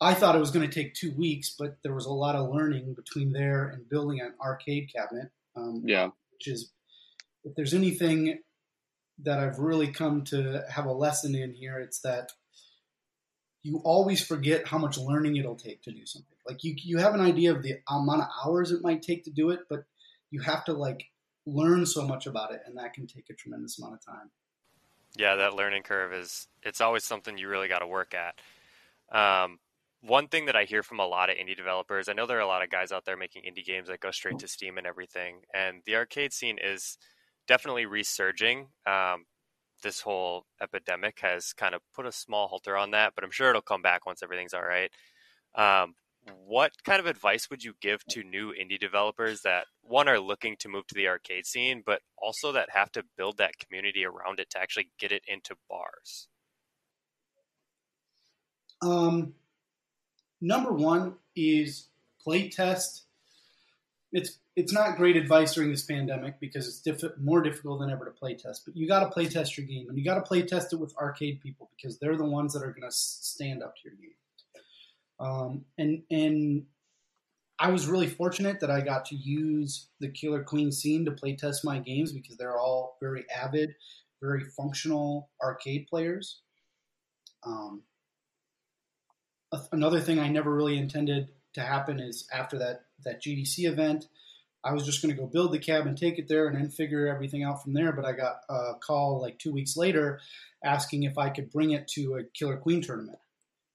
I 0.00 0.14
thought 0.14 0.34
it 0.34 0.40
was 0.40 0.50
going 0.50 0.68
to 0.68 0.74
take 0.74 0.94
two 0.94 1.12
weeks, 1.12 1.54
but 1.56 1.76
there 1.84 1.94
was 1.94 2.06
a 2.06 2.12
lot 2.12 2.34
of 2.34 2.50
learning 2.50 2.94
between 2.94 3.32
there 3.32 3.68
and 3.68 3.88
building 3.88 4.20
an 4.20 4.34
arcade 4.40 4.90
cabinet. 4.94 5.30
Um, 5.54 5.84
yeah, 5.86 6.06
which 6.32 6.48
is 6.48 6.72
if 7.44 7.54
there's 7.54 7.74
anything 7.74 8.40
that 9.22 9.38
I've 9.38 9.58
really 9.58 9.92
come 9.92 10.24
to 10.24 10.64
have 10.68 10.86
a 10.86 10.92
lesson 10.92 11.34
in 11.34 11.54
here, 11.54 11.78
it's 11.78 12.00
that 12.00 12.32
you 13.62 13.80
always 13.84 14.24
forget 14.24 14.66
how 14.66 14.78
much 14.78 14.98
learning 14.98 15.36
it'll 15.36 15.56
take 15.56 15.82
to 15.82 15.92
do 15.92 16.04
something. 16.04 16.36
Like 16.48 16.64
you, 16.64 16.74
you 16.82 16.98
have 16.98 17.14
an 17.14 17.20
idea 17.20 17.54
of 17.54 17.62
the 17.62 17.74
amount 17.88 18.22
of 18.22 18.28
hours 18.44 18.72
it 18.72 18.82
might 18.82 19.02
take 19.02 19.24
to 19.24 19.30
do 19.30 19.50
it, 19.50 19.60
but 19.70 19.84
you 20.30 20.40
have 20.40 20.64
to 20.64 20.72
like 20.72 21.04
learn 21.46 21.86
so 21.86 22.06
much 22.06 22.26
about 22.26 22.52
it, 22.52 22.60
and 22.66 22.76
that 22.78 22.94
can 22.94 23.06
take 23.06 23.30
a 23.30 23.34
tremendous 23.34 23.78
amount 23.78 23.94
of 23.94 24.04
time. 24.04 24.30
Yeah, 25.16 25.36
that 25.36 25.54
learning 25.54 25.82
curve 25.82 26.12
is 26.12 26.48
it's 26.62 26.80
always 26.80 27.04
something 27.04 27.36
you 27.36 27.48
really 27.48 27.68
got 27.68 27.80
to 27.80 27.86
work 27.86 28.14
at. 28.14 28.34
Um, 29.16 29.58
one 30.00 30.28
thing 30.28 30.46
that 30.46 30.56
I 30.56 30.64
hear 30.64 30.82
from 30.82 31.00
a 31.00 31.06
lot 31.06 31.30
of 31.30 31.36
indie 31.36 31.56
developers, 31.56 32.08
I 32.08 32.12
know 32.12 32.26
there 32.26 32.38
are 32.38 32.40
a 32.40 32.46
lot 32.46 32.62
of 32.62 32.70
guys 32.70 32.92
out 32.92 33.04
there 33.04 33.16
making 33.16 33.42
indie 33.42 33.64
games 33.64 33.88
that 33.88 34.00
go 34.00 34.10
straight 34.10 34.38
to 34.40 34.48
Steam 34.48 34.78
and 34.78 34.86
everything, 34.86 35.42
and 35.54 35.82
the 35.86 35.96
arcade 35.96 36.32
scene 36.32 36.58
is 36.62 36.96
definitely 37.46 37.86
resurging. 37.86 38.68
Um, 38.86 39.26
this 39.82 40.00
whole 40.00 40.46
epidemic 40.60 41.20
has 41.20 41.52
kind 41.52 41.74
of 41.74 41.82
put 41.94 42.06
a 42.06 42.12
small 42.12 42.48
halter 42.48 42.76
on 42.76 42.92
that, 42.92 43.12
but 43.14 43.24
I'm 43.24 43.30
sure 43.30 43.50
it'll 43.50 43.62
come 43.62 43.82
back 43.82 44.06
once 44.06 44.22
everything's 44.22 44.54
all 44.54 44.64
right. 44.64 44.90
Um, 45.54 45.94
what 46.46 46.72
kind 46.84 47.00
of 47.00 47.06
advice 47.06 47.50
would 47.50 47.64
you 47.64 47.74
give 47.80 48.04
to 48.10 48.22
new 48.22 48.52
indie 48.52 48.78
developers 48.78 49.42
that 49.42 49.66
one 49.82 50.08
are 50.08 50.20
looking 50.20 50.56
to 50.60 50.68
move 50.68 50.86
to 50.88 50.94
the 50.94 51.08
arcade 51.08 51.46
scene, 51.46 51.82
but 51.84 52.02
also 52.16 52.52
that 52.52 52.70
have 52.70 52.92
to 52.92 53.04
build 53.16 53.38
that 53.38 53.58
community 53.58 54.04
around 54.04 54.38
it 54.38 54.50
to 54.50 54.58
actually 54.58 54.88
get 54.98 55.12
it 55.12 55.22
into 55.26 55.56
bars? 55.68 56.28
Um, 58.80 59.34
number 60.40 60.72
one 60.72 61.14
is 61.34 61.88
play 62.22 62.48
test. 62.48 63.04
It's 64.12 64.38
it's 64.54 64.72
not 64.72 64.98
great 64.98 65.16
advice 65.16 65.54
during 65.54 65.70
this 65.70 65.82
pandemic 65.82 66.38
because 66.38 66.68
it's 66.68 66.80
diff- 66.80 67.16
more 67.18 67.40
difficult 67.40 67.80
than 67.80 67.90
ever 67.90 68.04
to 68.04 68.10
play 68.10 68.34
test. 68.34 68.66
But 68.66 68.76
you 68.76 68.86
got 68.86 69.00
to 69.00 69.08
play 69.08 69.26
test 69.26 69.56
your 69.56 69.66
game, 69.66 69.88
and 69.88 69.96
you 69.96 70.04
got 70.04 70.16
to 70.16 70.22
play 70.22 70.42
test 70.42 70.72
it 70.72 70.76
with 70.76 70.94
arcade 70.98 71.40
people 71.40 71.70
because 71.74 71.98
they're 71.98 72.18
the 72.18 72.24
ones 72.24 72.52
that 72.52 72.62
are 72.62 72.72
going 72.72 72.88
to 72.88 72.94
stand 72.94 73.62
up 73.62 73.76
to 73.76 73.80
your 73.84 73.94
game. 73.94 74.10
Um, 75.22 75.64
and 75.78 76.02
and 76.10 76.66
I 77.58 77.70
was 77.70 77.86
really 77.86 78.08
fortunate 78.08 78.60
that 78.60 78.70
I 78.70 78.80
got 78.80 79.04
to 79.06 79.14
use 79.14 79.86
the 80.00 80.08
Killer 80.08 80.42
Queen 80.42 80.72
scene 80.72 81.04
to 81.04 81.12
play 81.12 81.36
test 81.36 81.64
my 81.64 81.78
games 81.78 82.12
because 82.12 82.36
they're 82.36 82.58
all 82.58 82.96
very 83.00 83.24
avid, 83.30 83.76
very 84.20 84.42
functional 84.42 85.30
arcade 85.40 85.86
players. 85.88 86.40
Um, 87.46 87.82
another 89.70 90.00
thing 90.00 90.18
I 90.18 90.28
never 90.28 90.52
really 90.52 90.76
intended 90.76 91.28
to 91.54 91.60
happen 91.60 92.00
is 92.00 92.26
after 92.32 92.58
that 92.58 92.86
that 93.04 93.22
GDC 93.22 93.64
event, 93.70 94.06
I 94.64 94.72
was 94.72 94.84
just 94.84 95.00
going 95.00 95.14
to 95.14 95.20
go 95.20 95.28
build 95.28 95.52
the 95.52 95.58
cab 95.60 95.86
and 95.86 95.96
take 95.96 96.18
it 96.18 96.26
there 96.26 96.48
and 96.48 96.56
then 96.56 96.68
figure 96.68 97.06
everything 97.06 97.44
out 97.44 97.62
from 97.62 97.74
there. 97.74 97.92
But 97.92 98.04
I 98.04 98.12
got 98.12 98.40
a 98.48 98.74
call 98.80 99.20
like 99.20 99.38
two 99.38 99.52
weeks 99.52 99.76
later 99.76 100.20
asking 100.64 101.04
if 101.04 101.16
I 101.16 101.30
could 101.30 101.52
bring 101.52 101.70
it 101.70 101.86
to 101.94 102.16
a 102.16 102.24
Killer 102.24 102.56
Queen 102.56 102.82
tournament, 102.82 103.18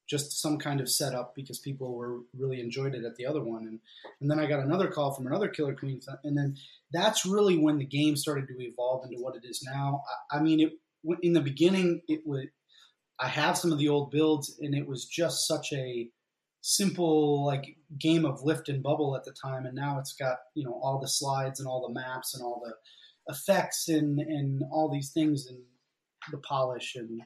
just 0.08 0.42
some 0.42 0.58
kind 0.58 0.80
of 0.80 0.90
setup 0.90 1.36
because 1.36 1.60
people 1.60 1.96
were 1.96 2.20
really 2.38 2.62
enjoyed 2.62 2.96
it 2.96 3.04
at 3.04 3.16
the 3.16 3.26
other 3.26 3.44
one. 3.44 3.68
And 3.68 3.80
and 4.22 4.32
then 4.32 4.40
I 4.40 4.48
got 4.48 4.62
another 4.62 4.88
call 4.88 5.14
from 5.14 5.28
another 5.28 5.48
Killer 5.48 5.76
Queen, 5.76 6.00
and 6.24 6.38
then 6.38 6.56
that's 6.92 7.26
really 7.26 7.58
when 7.58 7.78
the 7.78 7.86
game 7.86 8.16
started 8.16 8.48
to 8.48 8.62
evolve 8.62 9.06
into 9.06 9.22
what 9.22 9.36
it 9.36 9.44
is 9.46 9.64
now. 9.64 10.04
I, 10.32 10.38
I 10.38 10.42
mean, 10.42 10.60
it 10.60 10.74
in 11.22 11.34
the 11.34 11.42
beginning 11.42 12.02
it 12.08 12.22
would 12.26 12.50
I 13.20 13.28
have 13.28 13.58
some 13.58 13.72
of 13.72 13.80
the 13.80 13.90
old 13.90 14.12
builds, 14.12 14.58
and 14.60 14.76
it 14.76 14.88
was 14.88 15.06
just 15.06 15.48
such 15.48 15.74
a 15.74 16.10
simple 16.62 17.46
like 17.46 17.78
game 18.00 18.26
of 18.26 18.44
lift 18.44 18.70
and 18.70 18.84
bubble 18.84 19.16
at 19.16 19.24
the 19.24 19.34
time, 19.34 19.66
and 19.66 19.76
now 19.76 20.00
it's 20.00 20.14
got 20.14 20.38
you 20.56 20.64
know 20.64 20.80
all 20.82 21.00
the 21.00 21.08
slides 21.08 21.60
and 21.60 21.68
all 21.68 21.88
the 21.88 21.94
maps 21.94 22.34
and 22.34 22.44
all 22.44 22.62
the 22.64 22.74
effects 23.34 23.90
and 23.90 24.20
and 24.20 24.64
all 24.72 24.90
these 24.90 25.12
things 25.12 25.48
and 25.48 25.60
the 26.32 26.38
polish 26.40 26.96
and 26.96 27.22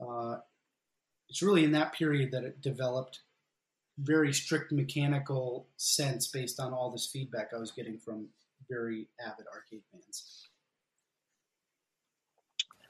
uh, 0.00 0.36
it's 1.28 1.42
really 1.42 1.64
in 1.64 1.72
that 1.72 1.92
period 1.92 2.30
that 2.32 2.44
it 2.44 2.60
developed 2.60 3.20
very 3.98 4.32
strict 4.32 4.72
mechanical 4.72 5.68
sense 5.76 6.28
based 6.28 6.58
on 6.58 6.72
all 6.72 6.90
this 6.90 7.08
feedback 7.12 7.50
I 7.54 7.58
was 7.58 7.70
getting 7.70 7.98
from 7.98 8.28
very 8.68 9.08
avid 9.24 9.46
arcade 9.52 9.82
fans. 9.92 10.48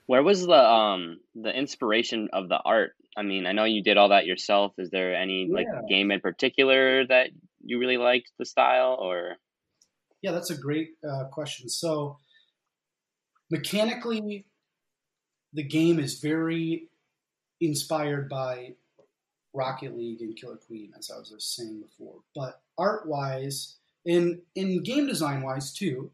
Where 0.07 0.23
was 0.23 0.47
the 0.47 0.53
um 0.53 1.21
the 1.35 1.50
inspiration 1.50 2.29
of 2.33 2.49
the 2.49 2.59
art? 2.59 2.93
I 3.17 3.23
mean, 3.23 3.47
I 3.47 3.53
know 3.53 3.64
you 3.64 3.83
did 3.83 3.97
all 3.97 4.11
that 4.11 4.26
yourself. 4.26 4.73
Is 4.79 4.91
there 4.91 5.14
any 5.14 5.49
like 5.50 5.67
game 5.88 6.11
in 6.11 6.21
particular 6.21 7.07
that 7.07 7.31
you 7.62 7.79
really 7.79 7.97
liked 7.97 8.31
the 8.38 8.45
style 8.45 8.99
or 9.00 9.37
Yeah, 10.23 10.33
that's 10.33 10.50
a 10.50 10.57
great 10.57 10.91
uh, 11.09 11.25
question. 11.33 11.69
So, 11.69 12.19
mechanically, 13.50 14.47
the 15.53 15.62
game 15.62 15.99
is 15.99 16.21
very 16.21 16.88
inspired 17.66 18.28
by 18.28 18.75
Rocket 19.52 19.97
League 19.97 20.21
and 20.21 20.37
Killer 20.37 20.56
Queen, 20.56 20.92
as 20.99 21.11
I 21.11 21.18
was 21.18 21.30
just 21.30 21.54
saying 21.54 21.80
before. 21.80 22.16
But 22.35 22.61
art 22.76 23.06
wise, 23.06 23.76
and 24.04 24.40
in 24.54 24.83
game 24.83 25.06
design 25.06 25.42
wise 25.42 25.73
too, 25.73 26.11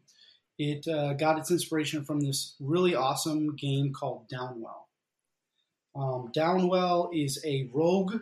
it 0.57 0.87
uh, 0.87 1.13
got 1.13 1.39
its 1.39 1.49
inspiration 1.49 2.03
from 2.03 2.21
this 2.21 2.55
really 2.59 2.93
awesome 2.93 3.55
game 3.55 3.93
called 3.93 4.29
Downwell. 4.29 4.85
Um, 5.95 6.31
Downwell 6.35 7.09
is 7.13 7.43
a 7.43 7.69
rogue, 7.73 8.21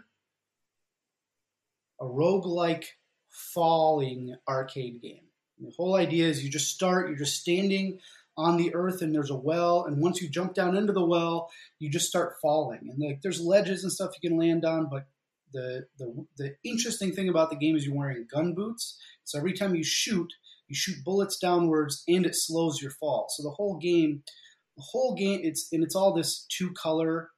a 2.00 2.06
rogue-like 2.06 2.98
falling 3.30 4.36
arcade 4.48 5.02
game. 5.02 5.26
The 5.60 5.74
whole 5.76 5.96
idea 5.96 6.28
is 6.28 6.44
you 6.44 6.50
just 6.50 6.74
start, 6.74 7.10
you're 7.10 7.18
just 7.18 7.42
standing 7.42 8.00
on 8.40 8.58
the 8.58 8.74
earth 8.74 9.02
and 9.02 9.14
there's 9.14 9.30
a 9.30 9.36
well, 9.36 9.86
and 9.86 10.02
once 10.02 10.22
you 10.22 10.30
jump 10.30 10.54
down 10.54 10.78
into 10.78 10.94
the 10.94 11.06
well, 11.06 11.50
you 11.78 11.90
just 11.90 12.08
start 12.08 12.38
falling. 12.42 12.80
And 12.90 13.00
like 13.00 13.22
there's 13.22 13.42
ledges 13.42 13.84
and 13.84 13.92
stuff 13.92 14.12
you 14.22 14.30
can 14.30 14.40
land 14.40 14.66
on, 14.66 14.88
but 14.90 15.08
the 15.52 15.88
the 15.98 16.26
the 16.38 16.56
interesting 16.64 17.12
thing 17.12 17.28
about 17.28 17.50
the 17.50 17.58
game 17.58 17.76
is 17.76 17.86
you're 17.86 17.96
wearing 17.96 18.28
gun 18.32 18.54
boots. 18.54 18.98
So 19.24 19.38
every 19.38 19.54
time 19.54 19.76
you 19.76 19.84
shoot, 19.84 20.32
you 20.68 20.76
shoot 20.76 21.04
bullets 21.04 21.38
downwards 21.38 22.04
and 22.08 22.26
it 22.26 22.36
slows 22.36 22.82
your 22.82 22.92
fall. 22.92 23.28
So 23.30 23.44
the 23.44 23.52
whole 23.52 23.78
game 23.78 24.24
the 24.78 24.84
whole 24.92 25.16
game 25.16 25.42
it's 25.44 25.68
and 25.72 25.84
it's 25.84 25.96
all 25.96 26.14
this 26.14 26.46
two 26.50 26.72
color 26.74 27.30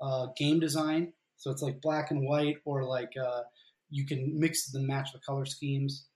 uh, 0.00 0.26
game 0.36 0.60
design. 0.60 1.12
So 1.36 1.50
it's 1.50 1.62
like 1.62 1.80
black 1.80 2.10
and 2.10 2.26
white 2.26 2.56
or 2.64 2.84
like 2.84 3.12
uh, 3.16 3.42
you 3.90 4.06
can 4.06 4.38
mix 4.38 4.74
and 4.74 4.86
match 4.86 5.12
the 5.12 5.20
color 5.20 5.46
schemes 5.46 6.08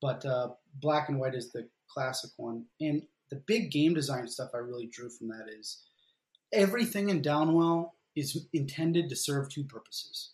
but 0.00 0.24
uh, 0.24 0.48
black 0.74 1.08
and 1.08 1.18
white 1.18 1.34
is 1.34 1.52
the 1.52 1.68
classic 1.90 2.30
one. 2.36 2.64
And 2.80 3.02
the 3.30 3.36
big 3.36 3.70
game 3.70 3.94
design 3.94 4.28
stuff 4.28 4.50
I 4.54 4.58
really 4.58 4.86
drew 4.86 5.08
from 5.08 5.28
that 5.28 5.46
is 5.48 5.82
everything 6.52 7.08
in 7.08 7.22
Downwell 7.22 7.90
is 8.14 8.46
intended 8.52 9.08
to 9.08 9.16
serve 9.16 9.48
two 9.48 9.64
purposes. 9.64 10.30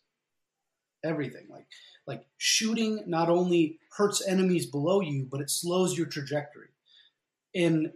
Everything 1.04 1.46
like 1.50 1.66
like 2.06 2.24
shooting 2.36 3.02
not 3.06 3.28
only 3.28 3.78
hurts 3.96 4.26
enemies 4.26 4.66
below 4.66 5.00
you, 5.00 5.26
but 5.30 5.40
it 5.40 5.50
slows 5.50 5.96
your 5.96 6.06
trajectory. 6.06 6.68
And 7.54 7.92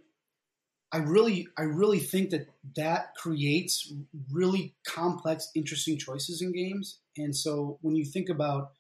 I 0.93 0.99
really 0.99 1.49
I 1.57 1.63
really 1.63 1.99
think 1.99 2.31
that 2.31 2.49
that 2.77 3.15
creates 3.17 3.93
really 4.31 4.75
complex, 4.87 5.51
interesting 5.55 5.99
choices 5.99 6.43
in 6.43 6.53
games. 6.53 6.99
And 7.17 7.35
so 7.35 7.79
when 7.83 7.97
you 7.97 8.05
think 8.05 8.29
about 8.29 8.73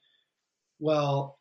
well, 0.78 1.38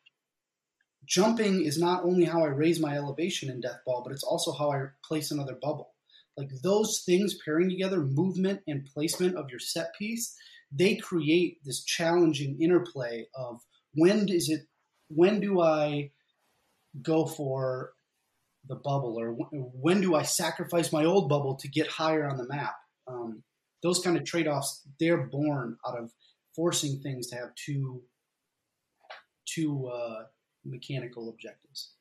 jumping 1.06 1.66
is 1.66 1.78
not 1.78 2.04
only 2.04 2.26
how 2.26 2.44
I 2.44 2.50
raise 2.50 2.80
my 2.80 2.96
elevation 2.96 3.50
in 3.50 3.62
Death 3.62 3.80
Ball, 3.86 4.04
but 4.04 4.14
it's 4.14 4.24
also 4.24 4.52
how 4.52 4.72
I 4.72 4.86
place 5.04 5.32
another 5.32 5.58
bubble. 5.62 5.94
Like 6.38 6.50
those 6.64 7.04
things 7.06 7.38
pairing 7.46 7.70
together, 7.70 8.02
movement 8.02 8.62
and 8.68 8.88
placement 8.94 9.38
of 9.38 9.50
your 9.50 9.60
set 9.60 9.96
piece, 9.98 10.36
they 10.72 10.96
create 10.96 11.60
this 11.64 11.84
challenging 11.84 12.62
interplay 12.62 13.28
of 13.36 13.62
when 13.94 14.28
is 14.28 14.50
it, 14.50 14.62
when 15.08 15.40
do 15.40 15.62
I 15.62 16.12
go 17.02 17.26
for 17.26 17.94
the 18.68 18.76
bubble, 18.76 19.18
or 19.20 19.32
when 19.32 20.02
do 20.02 20.16
I 20.16 20.24
sacrifice 20.24 20.92
my 20.92 21.06
old 21.06 21.30
bubble 21.30 21.56
to 21.58 21.68
get 21.68 21.88
higher 21.88 22.28
on 22.28 22.38
the 22.38 22.48
map? 22.48 22.74
Um, 23.08 23.44
those 23.84 24.00
kind 24.00 24.18
of 24.18 24.26
trade 24.26 24.48
offs, 24.48 24.82
they're 25.00 25.28
born 25.28 25.78
out 25.88 26.00
of 26.00 26.12
forcing 26.56 27.00
things 27.02 27.28
to 27.28 27.36
have 27.36 27.50
two, 27.56 28.02
two 29.48 29.88
uh, 29.88 30.24
mechanical 30.65 31.29
objectives. 31.29 31.95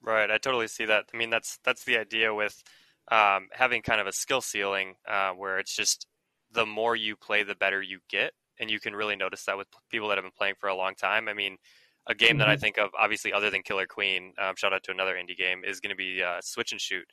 Right, 0.00 0.30
I 0.30 0.38
totally 0.38 0.68
see 0.68 0.84
that. 0.86 1.06
I 1.12 1.16
mean, 1.16 1.30
that's 1.30 1.58
that's 1.64 1.84
the 1.84 1.98
idea 1.98 2.32
with 2.34 2.62
um, 3.10 3.48
having 3.52 3.82
kind 3.82 4.00
of 4.00 4.06
a 4.06 4.12
skill 4.12 4.40
ceiling 4.40 4.96
uh, 5.06 5.32
where 5.32 5.58
it's 5.58 5.74
just 5.74 6.06
the 6.50 6.66
more 6.66 6.94
you 6.96 7.16
play, 7.16 7.42
the 7.42 7.54
better 7.56 7.82
you 7.82 8.00
get, 8.08 8.32
and 8.60 8.70
you 8.70 8.78
can 8.80 8.94
really 8.94 9.16
notice 9.16 9.44
that 9.44 9.56
with 9.58 9.68
people 9.90 10.08
that 10.08 10.16
have 10.18 10.24
been 10.24 10.32
playing 10.36 10.54
for 10.58 10.68
a 10.68 10.74
long 10.74 10.94
time. 10.94 11.28
I 11.28 11.34
mean, 11.34 11.58
a 12.06 12.14
game 12.14 12.38
that 12.38 12.48
I 12.48 12.54
Mhm. 12.54 12.56
think 12.56 12.78
of, 12.78 12.90
obviously, 12.98 13.32
other 13.32 13.50
than 13.50 13.62
Killer 13.62 13.86
Queen, 13.86 14.34
um, 14.38 14.54
shout 14.56 14.72
out 14.72 14.84
to 14.84 14.92
another 14.92 15.14
indie 15.16 15.36
game, 15.36 15.64
is 15.64 15.80
going 15.80 15.90
to 15.90 15.96
be 15.96 16.22
uh, 16.22 16.40
Switch 16.42 16.70
and 16.72 16.80
Shoot, 16.80 17.10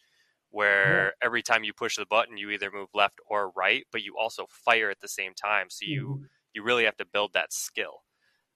where 0.51 1.13
every 1.23 1.41
time 1.41 1.63
you 1.63 1.73
push 1.73 1.97
the 1.97 2.05
button, 2.05 2.37
you 2.37 2.51
either 2.51 2.71
move 2.71 2.89
left 2.93 3.19
or 3.27 3.49
right, 3.51 3.85
but 3.91 4.03
you 4.03 4.15
also 4.17 4.45
fire 4.47 4.89
at 4.91 4.99
the 5.01 5.07
same 5.07 5.33
time. 5.33 5.69
So 5.69 5.85
you 5.85 6.17
Mhm. 6.17 6.29
you 6.53 6.63
really 6.63 6.85
have 6.85 6.95
to 6.97 7.05
build 7.05 7.33
that 7.33 7.51
skill. 7.51 8.03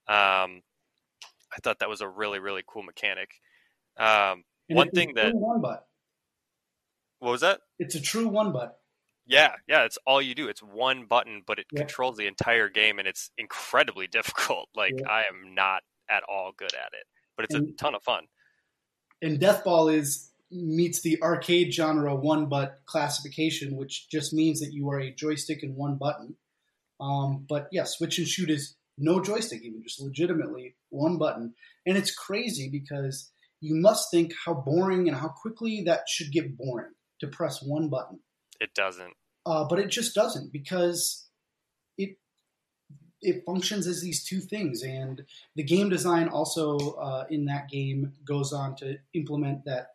Um, 0.08 0.62
I 1.56 1.58
thought 1.62 1.80
that 1.80 1.90
was 1.90 2.02
a 2.02 2.08
really 2.08 2.40
really 2.40 2.64
cool 2.68 2.84
mechanic. 2.84 3.32
Um, 3.98 4.44
one 4.68 4.90
thing 4.92 5.14
that 5.16 5.34
one 5.36 5.62
butt. 5.62 5.86
what 7.20 7.32
was 7.32 7.42
that? 7.42 7.62
It's 7.80 7.96
a 7.96 8.02
true 8.02 8.28
one 8.28 8.52
butt. 8.54 8.80
Yeah, 9.26 9.54
yeah, 9.68 9.84
it's 9.84 9.98
all 10.08 10.22
you 10.22 10.34
do. 10.34 10.48
It's 10.48 10.62
one 10.64 11.06
button, 11.06 11.44
but 11.46 11.60
it 11.60 11.68
Yeah. 11.72 11.82
controls 11.82 12.18
the 12.18 12.26
entire 12.28 12.68
game, 12.70 12.98
and 12.98 13.08
it's 13.08 13.30
incredibly 13.38 14.08
difficult. 14.18 14.70
Like 14.76 14.94
Yeah. 14.98 15.10
I 15.10 15.22
am 15.24 15.54
not 15.54 15.84
at 16.10 16.24
all 16.24 16.52
good 16.56 16.74
at 16.74 16.94
it, 16.94 17.06
but 17.36 17.46
it's 17.46 17.54
a 17.56 17.62
ton 17.78 17.94
of 17.96 18.02
fun. 18.04 18.26
And 19.22 19.40
Death 19.40 19.64
Ball 19.64 19.90
is 19.90 20.32
meets 20.52 21.02
the 21.02 21.22
arcade 21.22 21.72
genre 21.72 22.16
one 22.16 22.48
butt 22.50 22.82
classification, 22.88 23.76
which 23.76 24.10
just 24.10 24.34
means 24.34 24.60
that 24.62 24.74
you 24.74 24.90
are 24.90 25.00
a 25.00 25.12
joystick 25.12 25.62
and 25.62 25.76
one 25.76 25.96
button. 25.98 26.36
Um, 27.00 27.46
but 27.48 27.68
yeah, 27.72 27.84
switch 27.84 28.18
and 28.18 28.28
shoot 28.28 28.50
is 28.50 28.76
no 29.00 29.22
joystick, 29.22 29.62
even 29.64 29.82
just 29.84 30.02
legitimately 30.02 30.76
one 30.90 31.18
button. 31.18 31.54
And 31.86 31.98
it's 31.98 32.14
crazy 32.14 32.70
because 32.72 33.32
you 33.62 33.76
must 33.76 34.12
think 34.12 34.34
how 34.46 34.54
boring 34.54 35.08
and 35.08 35.18
how 35.18 35.30
quickly 35.30 35.84
that 35.86 36.02
should 36.08 36.32
get 36.32 36.58
boring 36.58 36.92
to 37.20 37.28
press 37.28 37.62
one 37.64 37.90
button. 37.90 38.20
It 38.60 38.74
doesn't. 38.74 39.14
uh, 39.46 39.66
but 39.66 39.80
it 39.80 39.90
just 39.90 40.14
doesn't 40.14 40.52
because 40.52 41.28
it 41.98 42.18
it 43.22 43.44
functions 43.46 43.88
as 43.88 44.02
these 44.02 44.24
two 44.24 44.40
things 44.40 44.84
and 44.84 45.24
the 45.56 45.64
game 45.64 45.90
design 45.90 46.28
also 46.30 46.78
uh, 46.78 47.26
in 47.30 47.46
that 47.46 47.70
game 47.70 48.14
goes 48.26 48.54
on 48.54 48.76
to 48.76 48.98
implement 49.14 49.66
that 49.66 49.88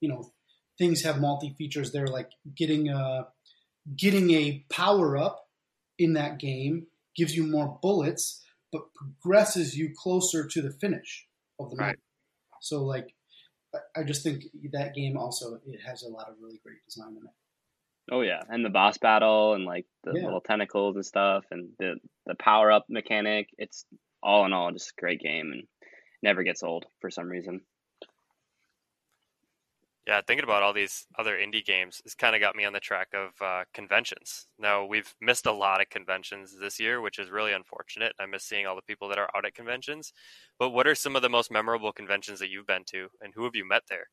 you 0.00 0.08
know 0.08 0.30
things 0.78 1.02
have 1.02 1.20
multi 1.20 1.54
features 1.58 1.92
there 1.92 2.06
like 2.06 2.30
getting 2.54 2.88
a 2.88 3.26
getting 3.96 4.30
a 4.30 4.64
power 4.70 5.16
up 5.16 5.48
in 5.98 6.12
that 6.12 6.38
game 6.38 6.86
gives 7.18 7.34
you 7.34 7.44
more 7.46 7.78
bullets 7.82 8.42
but 8.72 8.82
progresses 8.94 9.76
you 9.76 9.90
closer 10.02 10.46
to 10.46 10.62
the 10.62 10.70
finish 10.70 11.26
of 11.60 11.70
the 11.70 11.76
Right. 11.76 11.98
so 12.62 12.84
like 12.84 13.08
I- 13.74 14.00
I 14.00 14.04
just 14.04 14.22
think 14.22 14.44
that 14.72 14.94
game 14.94 15.18
also 15.18 15.60
it 15.66 15.80
has 15.86 16.02
a 16.02 16.08
lot 16.08 16.28
of 16.30 16.36
really 16.40 16.58
great 16.64 16.78
design 16.86 17.16
in 17.20 17.26
it. 17.26 17.34
Oh 18.10 18.22
yeah, 18.22 18.40
and 18.48 18.64
the 18.64 18.70
boss 18.70 18.96
battle 18.96 19.52
and 19.52 19.66
like 19.66 19.84
the 20.04 20.12
Yeah. 20.16 20.24
little 20.24 20.40
tentacles 20.40 20.96
and 20.96 21.04
stuff 21.04 21.44
and 21.50 21.72
the 21.78 21.96
the 22.24 22.34
power 22.36 22.72
up 22.72 22.86
mechanic. 22.88 23.48
It's 23.58 23.84
all 24.22 24.46
in 24.46 24.54
all 24.54 24.72
just 24.72 24.92
a 24.96 25.00
great 25.00 25.20
game 25.20 25.52
and 25.52 25.68
never 26.22 26.42
gets 26.44 26.62
old 26.62 26.86
for 27.00 27.10
some 27.10 27.28
reason. 27.28 27.60
Yeah, 30.08 30.22
thinking 30.26 30.44
about 30.44 30.62
all 30.62 30.72
these 30.72 31.06
other 31.18 31.36
indie 31.36 31.62
games 31.62 32.00
has 32.02 32.14
kind 32.14 32.34
of 32.34 32.40
got 32.40 32.56
me 32.56 32.64
on 32.64 32.72
the 32.72 32.80
track 32.80 33.08
of 33.12 33.32
uh, 33.44 33.64
conventions. 33.74 34.46
Now 34.58 34.86
we've 34.86 35.14
missed 35.20 35.44
a 35.44 35.52
lot 35.52 35.82
of 35.82 35.90
conventions 35.90 36.56
this 36.58 36.80
year, 36.80 37.02
which 37.02 37.18
is 37.18 37.28
really 37.28 37.52
unfortunate. 37.52 38.14
I 38.18 38.24
miss 38.24 38.42
seeing 38.42 38.66
all 38.66 38.74
the 38.74 38.80
people 38.80 39.10
that 39.10 39.18
are 39.18 39.28
out 39.36 39.44
at 39.44 39.54
conventions. 39.54 40.14
But 40.58 40.70
what 40.70 40.86
are 40.86 40.94
some 40.94 41.14
of 41.14 41.20
the 41.20 41.28
most 41.28 41.52
memorable 41.52 41.92
conventions 41.92 42.38
that 42.38 42.48
you've 42.48 42.66
been 42.66 42.84
to, 42.86 43.08
and 43.20 43.34
who 43.34 43.44
have 43.44 43.54
you 43.54 43.68
met 43.68 43.82
there? 43.90 44.06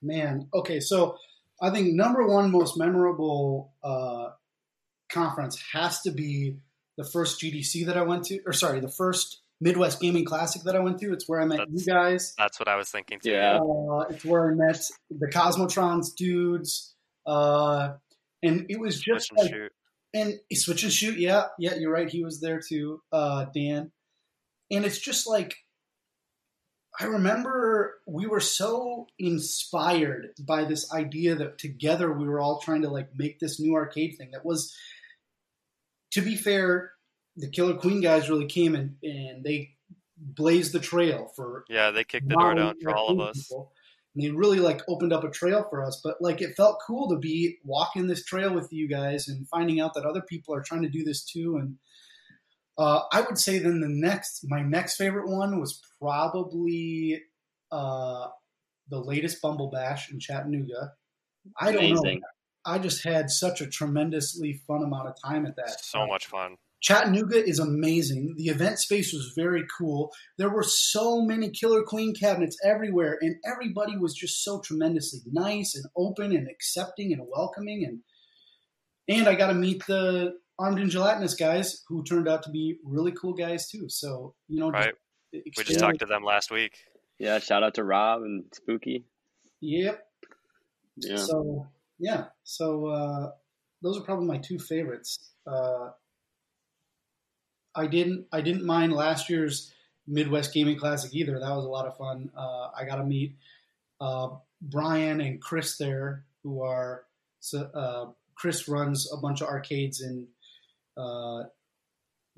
Man, 0.00 0.46
okay, 0.54 0.78
so 0.78 1.16
I 1.60 1.70
think 1.70 1.94
number 1.94 2.24
one 2.24 2.52
most 2.52 2.78
memorable 2.78 3.72
uh, 3.82 4.28
conference 5.10 5.60
has 5.72 6.02
to 6.02 6.12
be 6.12 6.58
the 6.96 7.04
first 7.04 7.40
GDC 7.40 7.84
that 7.86 7.96
I 7.96 8.02
went 8.02 8.26
to, 8.26 8.38
or 8.46 8.52
sorry, 8.52 8.78
the 8.78 8.88
first 8.88 9.41
Midwest 9.62 10.00
Gaming 10.00 10.24
Classic 10.24 10.62
that 10.64 10.74
I 10.74 10.80
went 10.80 10.98
to. 11.00 11.12
It's 11.12 11.28
where 11.28 11.40
I 11.40 11.44
met 11.44 11.58
That's- 11.58 11.86
you 11.86 11.92
guys. 11.92 12.34
That's 12.36 12.58
what 12.58 12.68
I 12.68 12.76
was 12.76 12.90
thinking 12.90 13.20
too. 13.20 13.30
Yeah. 13.30 13.58
Uh, 13.58 14.06
it's 14.10 14.24
where 14.24 14.50
I 14.50 14.54
met 14.54 14.80
the 15.10 15.28
Cosmotrons 15.28 16.14
dudes, 16.16 16.94
uh, 17.26 17.94
and 18.42 18.66
it 18.68 18.78
was 18.80 18.96
Switch 18.96 19.04
just 19.06 19.30
and 19.30 19.38
like 19.40 19.50
shoot. 19.50 19.72
and 20.14 20.34
switch 20.54 20.82
and 20.82 20.92
shoot. 20.92 21.18
Yeah, 21.18 21.44
yeah, 21.58 21.74
you're 21.76 21.92
right. 21.92 22.08
He 22.10 22.24
was 22.24 22.40
there 22.40 22.60
too, 22.60 23.00
uh, 23.12 23.46
Dan. 23.54 23.92
And 24.70 24.84
it's 24.84 24.98
just 24.98 25.26
like 25.28 25.54
I 27.00 27.04
remember 27.04 27.94
we 28.06 28.26
were 28.26 28.40
so 28.40 29.06
inspired 29.18 30.28
by 30.38 30.64
this 30.64 30.92
idea 30.92 31.34
that 31.36 31.58
together 31.58 32.12
we 32.12 32.26
were 32.28 32.40
all 32.40 32.60
trying 32.60 32.82
to 32.82 32.90
like 32.90 33.10
make 33.14 33.38
this 33.38 33.58
new 33.60 33.74
arcade 33.74 34.16
thing 34.18 34.30
that 34.32 34.44
was 34.44 34.74
to 36.12 36.20
be 36.20 36.36
fair, 36.36 36.92
the 37.36 37.48
Killer 37.48 37.74
Queen 37.74 38.00
guys 38.00 38.28
really 38.28 38.46
came 38.46 38.74
and, 38.74 38.96
and 39.02 39.44
they 39.44 39.74
blazed 40.16 40.72
the 40.72 40.80
trail 40.80 41.30
for 41.34 41.64
Yeah, 41.68 41.90
they 41.90 42.04
kicked 42.04 42.28
the 42.28 42.34
door 42.36 42.54
down 42.54 42.76
for 42.80 42.94
all 42.94 43.10
of 43.10 43.20
us. 43.20 43.48
people. 43.48 43.72
And 44.14 44.24
they 44.24 44.30
really 44.30 44.60
like 44.60 44.82
opened 44.88 45.12
up 45.12 45.24
a 45.24 45.30
trail 45.30 45.66
for 45.68 45.82
us. 45.82 46.00
But 46.04 46.16
like 46.20 46.42
it 46.42 46.54
felt 46.56 46.82
cool 46.86 47.08
to 47.10 47.16
be 47.16 47.58
walking 47.64 48.06
this 48.06 48.24
trail 48.24 48.54
with 48.54 48.72
you 48.72 48.88
guys 48.88 49.28
and 49.28 49.48
finding 49.48 49.80
out 49.80 49.94
that 49.94 50.04
other 50.04 50.20
people 50.20 50.54
are 50.54 50.62
trying 50.62 50.82
to 50.82 50.90
do 50.90 51.02
this 51.02 51.24
too. 51.24 51.56
And 51.56 51.76
uh, 52.76 53.00
I 53.10 53.22
would 53.22 53.38
say 53.38 53.58
then 53.58 53.80
the 53.80 53.88
next, 53.88 54.44
my 54.44 54.62
next 54.62 54.96
favorite 54.96 55.28
one 55.28 55.58
was 55.58 55.80
probably 55.98 57.22
uh, 57.70 58.26
the 58.88 58.98
latest 59.00 59.40
Bumble 59.40 59.70
Bash 59.70 60.10
in 60.12 60.20
Chattanooga. 60.20 60.92
I 61.58 61.72
don't 61.72 61.94
know. 61.94 62.20
I 62.64 62.78
just 62.78 63.02
had 63.02 63.30
such 63.30 63.60
a 63.60 63.66
tremendously 63.66 64.60
fun 64.66 64.84
amount 64.84 65.08
of 65.08 65.16
time 65.20 65.46
at 65.46 65.56
that. 65.56 65.80
So 65.80 66.06
much 66.06 66.26
fun. 66.26 66.56
Chattanooga 66.82 67.42
is 67.42 67.60
amazing. 67.60 68.34
The 68.36 68.48
event 68.48 68.78
space 68.80 69.12
was 69.12 69.32
very 69.36 69.64
cool. 69.78 70.12
There 70.36 70.50
were 70.50 70.64
so 70.64 71.22
many 71.22 71.50
Killer 71.50 71.82
Queen 71.84 72.12
cabinets 72.12 72.56
everywhere, 72.64 73.18
and 73.20 73.36
everybody 73.44 73.96
was 73.96 74.14
just 74.14 74.42
so 74.42 74.60
tremendously 74.60 75.20
nice 75.30 75.76
and 75.76 75.84
open 75.96 76.32
and 76.32 76.48
accepting 76.48 77.12
and 77.12 77.22
welcoming. 77.34 77.84
And 77.86 78.00
and 79.08 79.28
I 79.28 79.36
got 79.36 79.48
to 79.48 79.54
meet 79.54 79.86
the 79.86 80.32
Armed 80.58 80.80
and 80.80 80.90
Gelatinous 80.90 81.34
guys, 81.34 81.82
who 81.88 82.02
turned 82.04 82.28
out 82.28 82.42
to 82.44 82.50
be 82.50 82.78
really 82.84 83.12
cool 83.12 83.34
guys 83.34 83.68
too. 83.70 83.88
So 83.88 84.34
you 84.48 84.58
know, 84.58 84.70
Right. 84.70 84.94
just 85.32 85.56
We 85.58 85.64
just 85.64 85.78
talked 85.78 86.00
to 86.00 86.06
them 86.06 86.24
last 86.24 86.50
week. 86.50 86.74
Yeah, 87.18 87.38
shout 87.38 87.62
out 87.62 87.74
to 87.74 87.84
Rob 87.84 88.22
and 88.22 88.44
Spooky. 88.52 89.04
Yep. 89.60 90.02
Yeah. 90.96 91.16
So 91.16 91.68
yeah, 92.00 92.24
so 92.42 92.86
uh, 92.86 93.30
those 93.82 93.98
are 93.98 94.02
probably 94.02 94.26
my 94.26 94.38
two 94.38 94.58
favorites. 94.58 95.30
Uh, 95.46 95.90
I 97.74 97.86
didn't 97.86 98.26
I 98.32 98.40
didn't 98.40 98.64
mind 98.64 98.92
last 98.92 99.30
year's 99.30 99.72
Midwest 100.06 100.52
Gaming 100.52 100.78
Classic 100.78 101.14
either. 101.14 101.38
That 101.38 101.54
was 101.54 101.64
a 101.64 101.68
lot 101.68 101.86
of 101.86 101.96
fun. 101.96 102.30
Uh, 102.36 102.68
I 102.76 102.84
got 102.84 102.96
to 102.96 103.04
meet 103.04 103.36
uh, 104.00 104.30
Brian 104.60 105.20
and 105.20 105.40
Chris 105.40 105.76
there, 105.76 106.24
who 106.42 106.62
are 106.62 107.04
so, 107.40 107.62
uh, 107.74 108.06
Chris 108.34 108.68
runs 108.68 109.12
a 109.12 109.16
bunch 109.16 109.40
of 109.40 109.48
arcades 109.48 110.00
in 110.00 110.26
uh, 110.96 111.44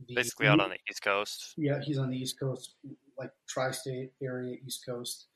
the 0.07 0.14
Basically 0.14 0.47
out 0.47 0.61
on 0.61 0.71
the 0.71 0.76
East 0.91 1.03
Coast. 1.03 1.55
yeah, 1.57 1.81
he's 1.83 1.99
on 1.99 2.11
the 2.11 2.17
East 2.17 2.38
Coast, 2.38 2.75
like 3.19 3.31
tri-state 3.49 4.12
area, 4.23 4.57
East 4.67 4.85
Coast, 4.87 5.26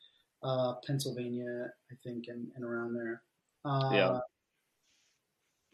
uh, 0.42 0.74
Pennsylvania, 0.86 1.70
I 1.90 1.94
think, 2.04 2.26
and, 2.28 2.48
and 2.56 2.64
around 2.64 2.94
there. 2.94 3.22
Uh, 3.64 3.90
Yeah. 3.92 4.18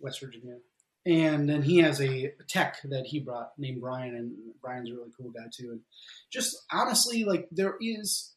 West 0.01 0.21
Virginia. 0.21 0.57
And 1.07 1.49
then 1.49 1.63
he 1.63 1.79
has 1.79 2.01
a 2.01 2.33
tech 2.49 2.79
that 2.85 3.07
he 3.07 3.21
brought 3.21 3.53
named 3.59 3.83
Brian, 3.83 4.15
and 4.15 4.33
Brian's 4.63 4.91
a 4.91 4.95
really 4.95 5.11
cool 5.19 5.31
guy 5.31 5.47
too. 5.53 5.71
And 5.73 5.81
just 6.33 6.57
honestly, 6.73 7.25
like 7.25 7.47
there 7.51 7.75
is, 7.81 8.33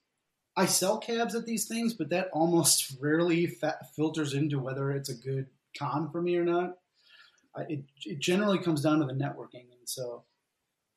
I 0.57 0.65
sell 0.65 1.00
cabs 1.00 1.33
at 1.33 1.45
these 1.45 1.67
things, 1.67 1.93
but 1.93 2.09
that 2.09 2.29
almost 2.33 2.97
rarely 3.01 3.47
fa- 3.47 3.79
filters 3.95 4.33
into 4.33 4.59
whether 4.59 4.91
it's 4.91 5.09
a 5.09 5.15
good 5.15 5.47
con 5.77 6.12
for 6.12 6.21
me 6.21 6.36
or 6.36 6.43
not. 6.43 6.77
I, 7.55 7.62
it, 7.69 7.83
it 8.05 8.19
generally 8.19 8.59
comes 8.59 8.81
down 8.81 9.00
to 9.00 9.05
the 9.05 9.13
networking, 9.13 9.71
and 9.71 9.86
so 9.86 10.25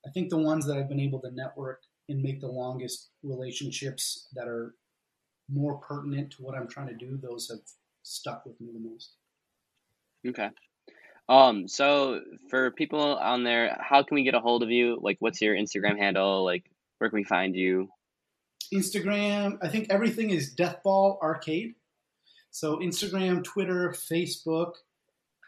I 0.05 0.11
think 0.11 0.31
the 0.31 0.39
ones 0.39 0.67
that 0.67 0.77
I've 0.77 0.89
been 0.89 1.01
able 1.01 1.21
to 1.21 1.31
network 1.31 1.83
and 2.09 2.21
make 2.21 2.41
the 2.41 2.49
longest 2.49 3.11
relationships 3.23 4.29
that 4.35 4.49
are 4.49 4.75
more 5.49 5.79
pertinent 5.79 6.33
to 6.33 6.43
what 6.43 6.57
I'm 6.57 6.69
trying 6.69 6.89
to 6.89 6.95
do, 6.95 7.17
those 7.17 7.49
have 7.49 7.61
stuck 8.03 8.45
with 8.45 8.61
me 8.61 8.73
the 8.73 8.81
most. 8.81 9.13
Okay. 10.27 10.51
Um, 11.31 11.69
so 11.69 12.21
for 12.49 12.73
people 12.73 13.17
on 13.17 13.45
there, 13.45 13.79
how 13.81 14.03
can 14.03 14.17
we 14.17 14.25
get 14.25 14.35
a 14.35 14.41
hold 14.41 14.65
of 14.65 14.71
you? 14.71 14.99
Like, 15.01 15.17
what's 15.21 15.41
your 15.41 15.55
Instagram 15.55 15.97
handle? 15.97 16.45
Like, 16.45 16.65
where 16.99 17.09
can 17.09 17.17
we 17.19 17.25
find 17.25 17.55
you? 17.55 17.89
Instagram, 18.75 19.57
I 19.63 19.69
think 19.69 19.87
everything 19.91 20.31
is 20.31 20.55
Deathball 20.55 21.21
Arcade. 21.23 21.75
So 22.51 22.79
Instagram, 22.79 23.45
Twitter, 23.45 23.91
Facebook, 23.91 24.73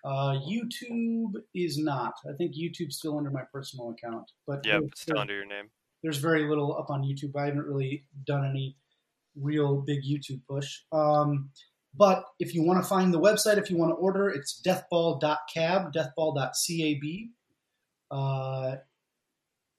uh, 0.05 0.39
YouTube 0.49 1.33
is 1.55 1.79
not. 1.79 2.15
I 2.29 2.33
think 2.37 2.55
YouTube's 2.55 2.97
still 2.97 3.19
under 3.19 3.31
my 3.31 3.43
personal 3.53 3.91
account, 3.91 4.31
but 4.47 4.65
Yep, 4.65 4.83
it's 4.87 5.03
still 5.03 5.19
under 5.19 5.35
your 5.35 5.47
name. 5.47 5.69
there's 6.05 6.19
very 6.19 6.49
little 6.49 6.77
up 6.77 6.91
on 6.91 7.03
YouTube. 7.03 7.35
I 7.37 7.47
haven't 7.47 7.67
really 7.67 8.05
done 8.25 8.45
any 8.45 8.77
real 9.37 9.81
big 9.81 10.05
YouTube 10.05 10.41
push. 10.49 10.81
Um, 10.93 11.51
but 11.95 12.25
if 12.39 12.55
you 12.55 12.63
want 12.63 12.83
to 12.83 12.89
find 12.89 13.13
the 13.13 13.21
website, 13.21 13.59
if 13.59 13.71
you 13.71 13.77
want 13.77 13.91
to 13.91 13.97
order, 13.97 14.29
it's 14.29 14.61
deathball.cab, 14.65 15.93
deathball.cab. 15.93 17.03
Uh, 18.11 18.77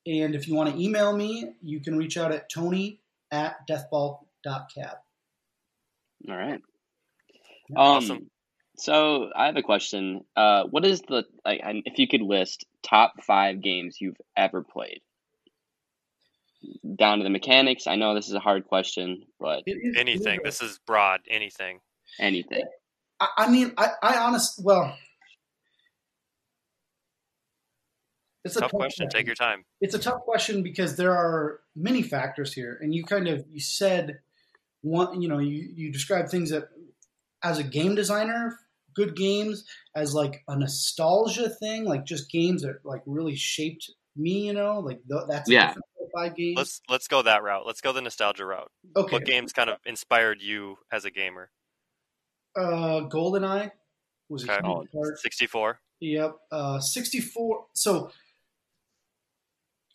and 0.05 0.35
if 0.35 0.47
you 0.47 0.55
want 0.55 0.73
to 0.73 0.81
email 0.81 1.15
me, 1.15 1.55
you 1.61 1.79
can 1.79 1.97
reach 1.97 2.17
out 2.17 2.31
at 2.31 2.51
tony 2.51 2.99
at 3.31 3.55
deathball.cab. 3.69 4.97
All 6.29 6.35
right. 6.37 6.61
Um, 7.75 7.77
Awesome. 7.77 8.29
so 8.77 9.29
I 9.35 9.47
have 9.47 9.55
a 9.57 9.61
question. 9.63 10.25
Uh, 10.35 10.63
what 10.69 10.85
is 10.85 11.01
the 11.01 11.23
like, 11.45 11.61
and 11.63 11.83
if 11.85 11.97
you 11.97 12.07
could 12.07 12.21
list 12.21 12.65
top 12.83 13.13
five 13.23 13.61
games 13.61 13.97
you've 13.99 14.19
ever 14.37 14.63
played? 14.63 15.01
Down 16.95 17.17
to 17.17 17.23
the 17.23 17.29
mechanics. 17.29 17.87
I 17.87 17.95
know 17.95 18.13
this 18.13 18.27
is 18.27 18.35
a 18.35 18.39
hard 18.39 18.65
question, 18.67 19.23
but 19.39 19.63
Anything. 19.97 20.41
This 20.43 20.61
is 20.61 20.79
broad. 20.85 21.21
Anything. 21.29 21.79
Anything. 22.19 22.63
I, 23.19 23.27
I 23.37 23.49
mean, 23.49 23.73
I, 23.77 23.89
I 24.01 24.17
honest, 24.17 24.61
well, 24.63 24.95
it's 28.43 28.55
a 28.55 28.61
Tough 28.61 28.71
question. 28.71 29.07
Take 29.09 29.25
your 29.25 29.35
time. 29.35 29.63
it's 29.81 29.95
a 29.95 29.99
tough 29.99 30.21
question 30.21 30.63
because 30.63 30.95
there 30.95 31.13
are 31.13 31.61
many 31.75 32.01
factors 32.01 32.53
here 32.53 32.77
and 32.81 32.93
you 32.93 33.03
kind 33.03 33.27
of 33.27 33.45
you 33.49 33.59
said 33.59 34.19
one 34.81 35.21
you 35.21 35.27
know 35.29 35.39
you, 35.39 35.69
you 35.75 35.91
describe 35.91 36.27
things 36.29 36.49
that 36.51 36.65
as 37.43 37.57
a 37.57 37.63
game 37.63 37.95
designer 37.95 38.59
good 38.93 39.15
games 39.15 39.65
as 39.95 40.13
like 40.13 40.43
a 40.49 40.57
nostalgia 40.57 41.49
thing 41.49 41.85
like 41.85 42.05
just 42.05 42.29
games 42.29 42.61
that 42.61 42.75
like 42.83 43.01
really 43.05 43.35
shaped 43.35 43.89
me 44.15 44.47
you 44.47 44.53
know 44.53 44.79
like 44.79 44.99
th- 45.09 45.23
that's 45.29 45.49
Yeah. 45.49 45.67
different 45.67 45.85
five 46.15 46.35
games 46.35 46.57
Let's 46.57 46.81
let's 46.89 47.07
go 47.07 47.21
that 47.23 47.41
route. 47.41 47.65
Let's 47.65 47.81
go 47.81 47.91
the 47.91 48.01
nostalgia 48.01 48.45
route. 48.45 48.69
okay 48.95 49.15
What 49.15 49.25
games 49.25 49.51
kind 49.53 49.69
of 49.69 49.77
inspired 49.85 50.41
you 50.41 50.77
as 50.91 51.05
a 51.05 51.11
gamer? 51.11 51.49
Uh 52.55 53.01
goldeneye 53.09 53.71
was 54.29 54.47
a 54.47 54.51
Okay. 54.51 54.67
huge 54.67 54.91
part 54.91 55.19
64. 55.19 55.79
Yep. 55.99 56.35
Uh, 56.51 56.79
64. 56.79 57.65
So 57.73 58.11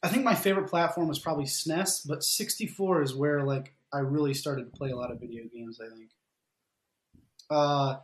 I 0.03 0.09
think 0.09 0.25
my 0.25 0.35
favorite 0.35 0.69
platform 0.69 1.09
was 1.09 1.19
probably 1.19 1.45
SNES, 1.45 2.07
but 2.07 2.23
64 2.25 3.03
is 3.03 3.15
where 3.15 3.43
like 3.43 3.75
I 3.93 3.99
really 3.99 4.35
started 4.35 4.71
to 4.71 4.77
play 4.77 4.91
a 4.91 4.97
lot 4.97 5.11
of 5.11 5.21
video 5.21 5.45
games. 5.53 5.81
I 5.81 5.89
think. 5.95 6.11
Uh, 7.51 7.97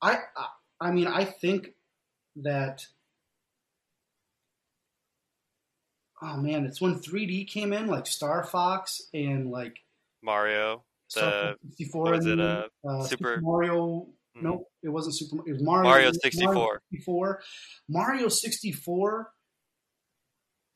I 0.00 0.18
I, 0.36 0.46
I 0.80 0.90
mean 0.92 1.06
I 1.08 1.24
think 1.24 1.72
that. 2.36 2.86
Oh 6.24 6.36
man, 6.36 6.64
it's 6.66 6.80
when 6.80 7.00
3D 7.00 7.48
came 7.48 7.72
in, 7.72 7.88
like 7.88 8.06
Star 8.06 8.44
Fox 8.44 9.02
and 9.12 9.50
like 9.50 9.80
Mario. 10.22 10.84
The- 11.14 11.56
64. 11.62 12.02
what 12.02 12.12
was 12.12 12.26
it, 12.26 12.36
mean, 12.36 12.40
uh, 12.40 12.66
uh, 12.88 13.04
Super- 13.04 13.40
Mario. 13.40 14.08
Mhm. 14.36 14.42
Nope, 14.42 14.66
it 14.82 14.88
wasn't 14.88 15.14
Super. 15.16 15.36
It 15.46 15.52
was 15.52 15.62
Mario. 15.62 15.90
Mario 15.90 16.12
64. 16.12 16.82
64. 16.90 17.42
Mario 17.88 18.28
64 18.28 19.32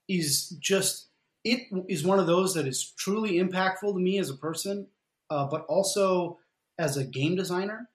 is 0.08 0.50
just 0.60 1.08
it 1.44 1.68
is 1.88 2.04
one 2.04 2.18
of 2.18 2.26
those 2.26 2.54
that 2.54 2.66
is 2.66 2.92
truly 2.98 3.34
impactful 3.34 3.92
to 3.92 3.98
me 4.00 4.18
as 4.18 4.30
a 4.30 4.34
person, 4.36 4.88
uh, 5.30 5.46
but 5.46 5.64
also 5.66 6.38
as 6.78 6.96
a 6.96 7.04
game 7.04 7.36
designer. 7.36 7.88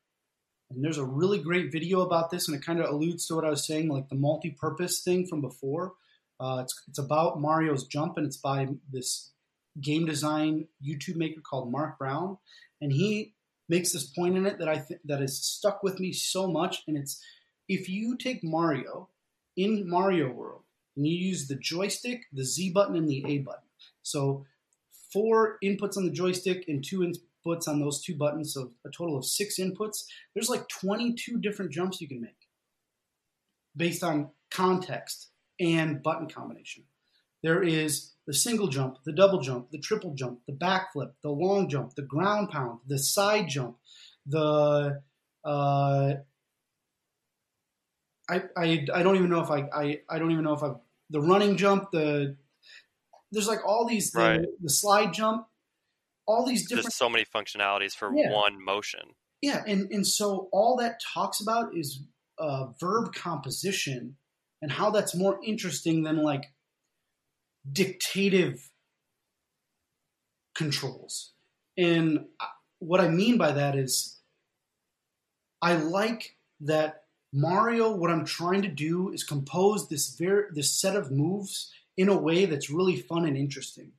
And 0.70 0.82
there's 0.84 0.98
a 0.98 1.04
really 1.06 1.38
great 1.40 1.70
video 1.72 2.00
about 2.02 2.30
this, 2.32 2.48
and 2.48 2.56
it 2.56 2.66
kind 2.66 2.80
of 2.80 2.90
alludes 2.90 3.28
to 3.28 3.36
what 3.36 3.44
I 3.44 3.50
was 3.50 3.68
saying, 3.68 3.90
like 3.90 4.08
the 4.08 4.16
multi-purpose 4.16 5.02
thing 5.04 5.28
from 5.28 5.42
before. 5.42 5.94
Uh, 6.40 6.62
it's 6.64 6.82
it's 6.88 6.98
about 6.98 7.42
Mario's 7.42 7.86
jump, 7.88 8.18
and 8.18 8.26
it's 8.26 8.38
by 8.38 8.68
this 8.90 9.32
game 9.80 10.06
design 10.06 10.68
YouTube 10.86 11.16
maker 11.16 11.42
called 11.42 11.72
Mark 11.72 11.98
Brown, 11.98 12.38
and 12.82 12.92
he 12.92 13.34
makes 13.70 13.94
this 13.94 14.06
point 14.06 14.36
in 14.36 14.46
it 14.46 14.60
that 14.60 14.68
I 14.68 14.80
th- 14.80 15.00
that 15.06 15.22
has 15.22 15.38
stuck 15.38 15.84
with 15.84 16.00
me 16.00 16.12
so 16.12 16.48
much, 16.48 16.84
and 16.88 16.98
it's 16.98 17.24
if 17.70 17.88
you 17.88 18.18
take 18.18 18.44
Mario 18.44 19.10
in 19.56 19.90
Mario 19.90 20.30
World 20.32 20.64
and 20.96 21.08
you 21.08 21.16
use 21.16 21.48
the 21.48 21.56
joystick, 21.56 22.24
the 22.34 22.44
Z 22.44 22.72
button, 22.72 22.96
and 22.96 23.08
the 23.10 23.24
A 23.28 23.38
button, 23.40 23.70
so 24.04 24.46
four 25.14 25.58
inputs 25.64 25.98
on 25.98 26.06
the 26.06 26.12
joystick 26.12 26.66
and 26.68 26.84
two 26.84 27.00
inputs 27.00 27.68
on 27.68 27.80
those 27.80 28.02
two 28.02 28.16
buttons, 28.16 28.54
so 28.54 28.72
a 28.86 28.90
total 28.90 29.18
of 29.18 29.26
six 29.26 29.60
inputs. 29.60 30.06
There's 30.34 30.50
like 30.50 30.68
22 30.68 31.40
different 31.40 31.72
jumps 31.72 32.02
you 32.02 32.08
can 32.08 32.22
make. 32.22 32.36
based 33.76 34.04
on 34.04 34.30
context 34.50 35.30
and 35.60 36.04
button 36.04 36.28
combination. 36.28 36.84
There 37.44 37.64
is 37.64 38.12
the 38.28 38.34
single 38.34 38.68
jump, 38.68 38.98
the 39.04 39.12
double 39.14 39.40
jump, 39.42 39.72
the 39.72 39.80
triple 39.80 40.14
jump, 40.14 40.40
the 40.48 40.54
backflip, 40.54 41.12
the 41.24 41.30
long 41.30 41.68
jump, 41.70 41.96
the 41.96 42.02
ground 42.04 42.50
pound, 42.50 42.80
the 42.88 43.00
side 43.00 43.50
jump, 43.50 43.78
the 44.26 45.02
uh, 45.44 46.14
I, 48.30 48.44
I, 48.56 48.86
I 48.94 49.04
don't 49.04 49.16
even 49.18 49.30
know 49.30 49.42
if 49.42 49.50
I, 49.50 49.68
I, 49.74 50.00
I 50.10 50.20
don't 50.20 50.32
even 50.32 50.44
know 50.44 50.54
if 50.54 50.64
I 50.64 50.72
the 51.10 51.20
running 51.20 51.58
jump 51.58 51.92
the 51.92 52.38
there's 53.32 53.48
like 53.48 53.66
all 53.66 53.86
these 53.88 54.14
Right. 54.14 54.40
the, 54.40 54.48
the 54.62 54.70
slide 54.70 55.14
jump 55.14 55.48
all 56.26 56.46
these 56.46 56.68
different 56.68 56.86
Just 56.86 56.98
so 56.98 57.10
many 57.10 57.26
functionalities 57.26 57.94
for 57.94 58.12
Yeah. 58.16 58.32
one 58.32 58.64
motion. 58.64 59.16
yeah 59.42 59.64
and 59.68 59.92
and 59.92 60.06
so 60.08 60.48
all 60.54 60.78
that 60.78 61.02
talks 61.14 61.42
about 61.42 61.76
is 61.76 62.04
uh, 62.38 62.68
verb 62.80 63.14
composition 63.14 64.16
and 64.62 64.72
how 64.72 64.90
that's 64.92 65.16
more 65.16 65.40
interesting 65.44 66.04
than 66.04 66.18
like 66.24 66.46
dictative 67.70 68.70
controls. 70.56 71.32
And 71.78 72.26
what 72.82 73.00
i 73.00 73.08
mean 73.08 73.38
by 73.38 73.52
that 73.52 73.76
is 73.76 74.18
i 75.62 75.76
like 75.76 76.36
that 76.60 77.04
mario 77.32 77.96
what 77.96 78.10
i'm 78.10 78.26
trying 78.26 78.64
to 78.64 78.68
do 78.68 79.12
is 79.12 79.24
compose 79.24 79.88
this 79.88 80.16
very 80.16 80.46
this 80.52 80.74
set 80.74 80.96
of 80.96 81.12
moves 81.12 81.72
in 81.96 82.10
a 82.10 82.18
way 82.18 82.46
that's 82.46 82.70
really 82.70 82.96
fun 82.96 83.26
and 83.26 83.38
interesting. 83.38 83.92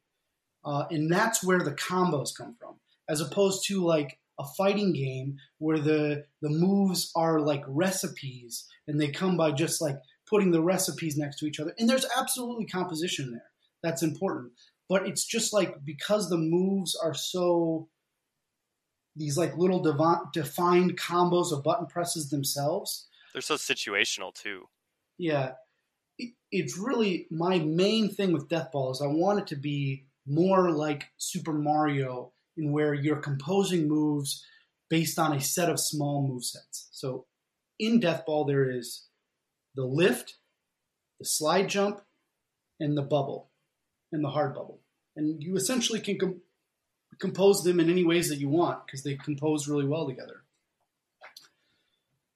Uh, 0.65 0.85
and 0.91 1.11
that's 1.11 1.45
where 1.45 1.63
the 1.63 1.73
combos 1.73 2.37
come 2.37 2.57
from 2.59 2.75
as 3.09 3.21
opposed 3.21 3.67
to 3.67 3.85
like 3.85 4.19
a 4.39 4.45
fighting 4.45 4.93
game 4.93 5.37
where 5.59 5.79
the 5.79 6.25
the 6.41 6.49
moves 6.49 7.13
are 7.15 7.41
like 7.41 7.63
recipes 7.69 8.65
and 8.89 9.01
they 9.01 9.09
come 9.09 9.37
by 9.37 9.53
just 9.53 9.81
like 9.81 9.97
putting 10.29 10.51
the 10.51 10.63
recipes 10.63 11.17
next 11.17 11.39
to 11.39 11.47
each 11.47 11.61
other. 11.61 11.75
And 11.79 11.89
there's 11.89 12.07
absolutely 12.19 12.67
composition 12.67 13.31
there 13.31 13.52
that's 13.83 14.03
important. 14.03 14.53
But 14.89 15.07
it's 15.07 15.25
just 15.25 15.53
like 15.53 15.85
because 15.85 16.29
the 16.29 16.37
moves 16.39 16.95
are 17.03 17.15
so 17.15 17.89
these 19.17 19.37
like 19.37 19.57
little 19.57 19.81
devi- 19.83 20.29
defined 20.33 20.99
combos 20.99 21.53
of 21.53 21.63
button 21.63 21.87
presses 21.87 22.31
themselves. 22.31 23.09
They're 23.33 23.43
so 23.43 23.55
situational 23.57 24.35
too. 24.35 24.69
yeah. 25.19 25.53
It, 26.19 26.35
it's 26.51 26.77
really 26.77 27.27
my 27.31 27.59
main 27.59 28.11
thing 28.11 28.33
with 28.33 28.51
death 28.51 28.71
ball 28.71 28.91
is 28.91 29.01
i 29.01 29.07
want 29.07 29.39
it 29.39 29.47
to 29.47 29.57
be 29.57 30.05
more 30.27 30.71
like 30.71 31.07
super 31.17 31.55
mario 31.55 32.33
in 32.59 32.71
where 32.71 32.93
you're 32.93 33.17
composing 33.17 33.89
moves 33.89 34.45
based 34.91 35.19
on 35.19 35.33
a 35.33 35.41
set 35.41 35.71
of 35.71 35.81
small 35.81 36.29
move 36.29 36.45
sets 36.45 36.89
so 36.93 37.25
in 37.79 37.99
death 37.99 38.27
ball 38.27 38.45
there 38.45 38.71
is 38.71 39.09
the 39.75 39.85
lift 39.85 40.35
the 41.19 41.25
slide 41.25 41.71
jump 41.71 42.03
and 42.79 42.95
the 42.95 43.03
bubble 43.03 43.51
and 44.13 44.25
the 44.25 44.31
hard 44.31 44.55
bubble 44.55 44.81
and 45.17 45.43
you 45.43 45.57
essentially 45.57 46.01
can 46.01 46.19
com- 46.19 46.41
compose 47.19 47.63
them 47.63 47.81
in 47.81 47.91
any 47.91 48.05
ways 48.05 48.29
that 48.29 48.39
you 48.39 48.49
want 48.49 48.85
because 48.87 49.03
they 49.03 49.15
compose 49.17 49.69
really 49.69 49.87
well 49.87 50.07
together 50.07 50.43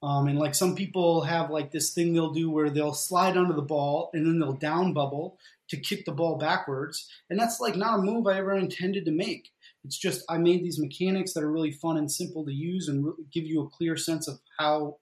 um, 0.02 0.28
and 0.28 0.38
like 0.38 0.54
some 0.54 0.74
people 0.74 1.22
have 1.22 1.50
like 1.50 1.70
this 1.70 1.92
thing 1.92 2.12
they'll 2.12 2.32
do 2.32 2.50
where 2.50 2.70
they'll 2.70 2.94
slide 2.94 3.36
under 3.36 3.54
the 3.54 3.62
ball 3.62 4.10
and 4.12 4.26
then 4.26 4.38
they'll 4.38 4.52
down 4.52 4.92
bubble 4.92 5.38
to 5.68 5.76
kick 5.76 6.04
the 6.04 6.12
ball 6.12 6.36
backwards. 6.36 7.10
And 7.30 7.38
that's 7.38 7.60
like 7.60 7.76
not 7.76 7.98
a 7.98 8.02
move 8.02 8.26
I 8.26 8.38
ever 8.38 8.54
intended 8.54 9.04
to 9.06 9.10
make. 9.10 9.50
It's 9.84 9.98
just 9.98 10.24
I 10.28 10.38
made 10.38 10.62
these 10.62 10.78
mechanics 10.78 11.32
that 11.32 11.42
are 11.42 11.50
really 11.50 11.70
fun 11.70 11.96
and 11.96 12.10
simple 12.10 12.44
to 12.44 12.52
use 12.52 12.88
and 12.88 13.04
really 13.04 13.24
give 13.32 13.44
you 13.44 13.62
a 13.62 13.68
clear 13.68 13.96
sense 13.96 14.28
of 14.28 14.40
how 14.58 14.98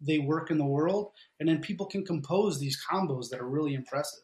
they 0.00 0.18
work 0.18 0.50
in 0.50 0.58
the 0.58 0.64
world. 0.64 1.12
And 1.40 1.48
then 1.48 1.60
people 1.60 1.86
can 1.86 2.04
compose 2.04 2.58
these 2.58 2.78
combos 2.90 3.30
that 3.30 3.40
are 3.40 3.48
really 3.48 3.74
impressive. 3.74 4.20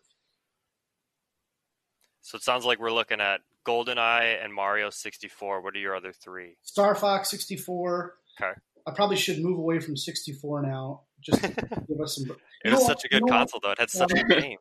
So 2.24 2.36
it 2.36 2.42
sounds 2.42 2.64
like 2.64 2.78
we're 2.80 2.90
looking 2.90 3.20
at 3.20 3.42
GoldenEye 3.66 4.42
and 4.42 4.52
Mario 4.52 4.88
64. 4.88 5.60
What 5.60 5.74
are 5.74 5.78
your 5.78 5.94
other 5.94 6.10
three? 6.10 6.56
Star 6.62 6.94
Fox 6.94 7.28
64. 7.28 8.14
Okay. 8.40 8.58
I 8.86 8.90
probably 8.92 9.16
should 9.16 9.40
move 9.40 9.58
away 9.58 9.78
from 9.78 9.94
64 9.94 10.62
now 10.62 11.02
just 11.20 11.42
to 11.42 11.48
give 11.88 12.00
us 12.02 12.16
some. 12.16 12.34
It 12.64 12.70
was 12.70 12.80
know 12.80 12.86
such 12.86 13.04
a 13.04 13.08
good 13.08 13.24
what? 13.24 13.30
console, 13.30 13.60
though. 13.62 13.72
It 13.72 13.78
had 13.78 13.90
such 13.90 14.10
a 14.12 14.24
good 14.24 14.40
game. 14.40 14.56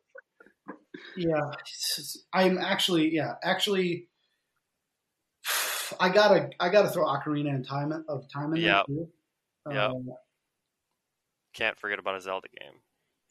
Yeah, 1.16 1.40
I'm 2.34 2.58
actually 2.58 3.14
yeah 3.14 3.34
actually. 3.42 4.08
I 5.98 6.10
gotta 6.10 6.50
I 6.60 6.68
gotta 6.68 6.88
throw 6.90 7.06
Ocarina 7.06 7.48
and 7.48 7.66
time 7.66 8.04
of 8.08 8.28
time 8.30 8.54
in 8.54 8.62
there 8.62 8.82
too. 8.86 9.08
Yep. 9.70 9.76
Um, 9.76 10.08
Can't 11.54 11.78
forget 11.78 11.98
about 11.98 12.16
a 12.16 12.20
Zelda 12.20 12.48
game. 12.60 12.74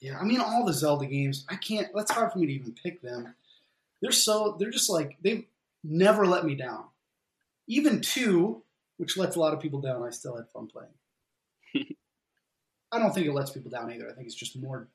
yeah, 0.01 0.17
I 0.19 0.23
mean 0.23 0.39
all 0.39 0.65
the 0.65 0.73
Zelda 0.73 1.05
games. 1.05 1.45
I 1.49 1.55
can't. 1.55 1.87
That's 1.93 2.11
hard 2.11 2.31
for 2.31 2.39
me 2.39 2.47
to 2.47 2.53
even 2.53 2.73
pick 2.73 3.01
them. 3.01 3.33
They're 4.03 4.11
so 4.11 4.57
they're 4.59 4.69
just 4.69 4.89
like 4.89 5.17
they've 5.23 5.45
never 5.81 6.27
let 6.27 6.43
me 6.43 6.55
down. 6.55 6.83
Even 7.69 8.01
two, 8.01 8.61
which 8.97 9.15
lets 9.15 9.37
a 9.37 9.39
lot 9.39 9.53
of 9.53 9.61
people 9.61 9.79
down, 9.79 10.03
I 10.03 10.09
still 10.09 10.35
had 10.35 10.49
fun 10.49 10.67
playing. 10.67 10.89
I 12.91 12.99
don't 12.99 13.15
think 13.15 13.27
it 13.27 13.33
lets 13.33 13.51
people 13.51 13.71
down 13.71 13.93
either. 13.93 14.09
I 14.09 14.13
think 14.13 14.27
it's 14.27 14.35
just 14.35 14.61
more 14.61 14.89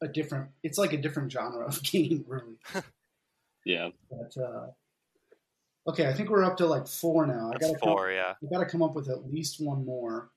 a 0.00 0.08
different. 0.08 0.48
It's 0.62 0.78
like 0.78 0.94
a 0.94 0.96
different 0.96 1.30
genre 1.30 1.66
of 1.66 1.82
game, 1.84 2.24
really. 2.26 2.56
Yeah. 3.66 3.90
But 4.10 4.42
uh, 4.42 4.68
okay, 5.90 6.08
I 6.08 6.14
think 6.14 6.30
we're 6.30 6.44
up 6.44 6.56
to 6.56 6.66
like 6.66 6.88
four 6.88 7.26
now. 7.26 7.50
I 7.54 7.58
gotta 7.58 7.78
come, 7.78 7.90
four, 7.90 8.10
yeah. 8.10 8.32
I 8.42 8.46
gotta 8.50 8.64
come 8.64 8.82
up 8.82 8.94
with 8.94 9.10
at 9.10 9.30
least 9.30 9.60
one 9.60 9.84
more. 9.84 10.30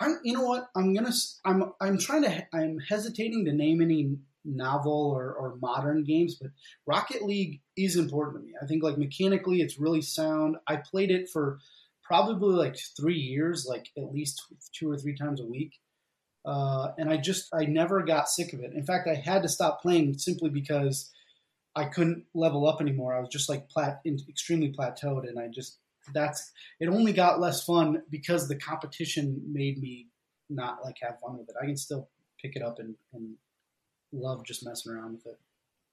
I'm, 0.00 0.18
you 0.24 0.32
know 0.32 0.42
what? 0.42 0.70
I'm 0.74 0.92
gonna. 0.92 1.12
I'm. 1.44 1.72
I'm 1.80 1.98
trying 1.98 2.24
to. 2.24 2.44
I'm 2.52 2.80
hesitating 2.80 3.44
to 3.44 3.52
name 3.52 3.80
any 3.80 4.16
novel 4.44 5.12
or, 5.16 5.32
or 5.32 5.56
modern 5.60 6.04
games, 6.04 6.36
but 6.40 6.50
Rocket 6.86 7.22
League 7.22 7.60
is 7.76 7.96
important 7.96 8.44
to 8.44 8.46
me. 8.46 8.54
I 8.60 8.66
think 8.66 8.82
like 8.82 8.98
mechanically, 8.98 9.60
it's 9.60 9.78
really 9.78 10.02
sound. 10.02 10.56
I 10.66 10.76
played 10.76 11.10
it 11.10 11.28
for 11.30 11.58
probably 12.02 12.54
like 12.54 12.76
three 12.96 13.18
years, 13.18 13.66
like 13.68 13.88
at 13.96 14.12
least 14.12 14.42
two 14.72 14.90
or 14.90 14.98
three 14.98 15.16
times 15.16 15.40
a 15.40 15.46
week. 15.46 15.80
Uh, 16.44 16.92
and 16.98 17.08
I 17.08 17.16
just 17.16 17.48
I 17.54 17.64
never 17.64 18.02
got 18.02 18.28
sick 18.28 18.52
of 18.52 18.60
it. 18.60 18.74
In 18.74 18.84
fact, 18.84 19.08
I 19.08 19.14
had 19.14 19.42
to 19.42 19.48
stop 19.48 19.80
playing 19.80 20.18
simply 20.18 20.50
because 20.50 21.10
I 21.74 21.86
couldn't 21.86 22.24
level 22.34 22.68
up 22.68 22.80
anymore. 22.80 23.14
I 23.14 23.20
was 23.20 23.30
just 23.30 23.48
like 23.48 23.68
plat 23.68 24.00
extremely 24.28 24.72
plateaued, 24.72 25.26
and 25.26 25.38
I 25.38 25.48
just 25.48 25.78
that's 26.12 26.52
it. 26.80 26.88
Only 26.88 27.14
got 27.14 27.40
less 27.40 27.64
fun 27.64 28.02
because 28.10 28.46
the 28.46 28.56
competition 28.56 29.40
made 29.50 29.80
me 29.80 30.08
not 30.50 30.84
like 30.84 30.96
have 31.00 31.18
fun 31.20 31.38
with 31.38 31.48
it. 31.48 31.56
I 31.60 31.64
can 31.64 31.78
still 31.78 32.10
pick 32.40 32.56
it 32.56 32.62
up 32.62 32.78
and, 32.78 32.94
and 33.14 33.36
love 34.14 34.44
just 34.44 34.64
messing 34.64 34.92
around 34.92 35.14
with 35.14 35.26
it. 35.26 35.38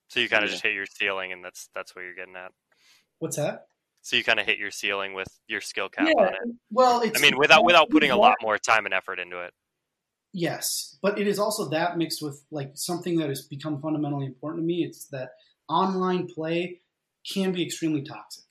So 0.08 0.20
you 0.20 0.30
kind 0.30 0.44
of 0.44 0.50
Yeah. 0.50 0.54
just 0.54 0.64
hit 0.64 0.74
your 0.74 0.86
ceiling, 0.86 1.32
and 1.32 1.44
that's 1.44 1.70
that's 1.74 1.96
what 1.96 2.04
you're 2.04 2.16
getting 2.16 2.36
at. 2.36 2.52
What's 3.20 3.38
that? 3.38 3.68
So 4.02 4.16
you 4.16 4.24
kind 4.24 4.40
of 4.40 4.46
hit 4.46 4.58
your 4.58 4.72
ceiling 4.72 5.14
with 5.14 5.28
your 5.48 5.62
skill 5.62 5.88
cap 5.88 6.08
Yeah, 6.08 6.26
on 6.26 6.34
it. 6.34 6.56
Well, 6.72 7.02
it's 7.02 7.20
I 7.20 7.22
mean, 7.22 7.38
without 7.38 7.64
without 7.64 7.90
putting 7.90 8.12
a 8.12 8.18
lot 8.18 8.36
more 8.42 8.58
time 8.58 8.86
and 8.86 8.94
effort 8.94 9.20
into 9.20 9.42
it. 9.42 9.54
Yes, 10.34 10.98
but 11.02 11.20
it 11.20 11.28
is 11.28 11.40
also 11.40 11.70
that 11.70 11.98
mixed 11.98 12.22
with 12.22 12.44
like 12.52 12.72
something 12.76 13.18
that 13.18 13.30
has 13.30 13.42
become 13.42 13.82
fundamentally 13.82 14.26
important 14.26 14.64
to 14.64 14.66
me. 14.66 14.84
It's 14.84 15.06
that 15.10 15.32
online 15.68 16.28
play 16.28 16.82
can 17.32 17.52
be 17.52 17.64
extremely 17.64 18.02
toxic. 18.02 18.46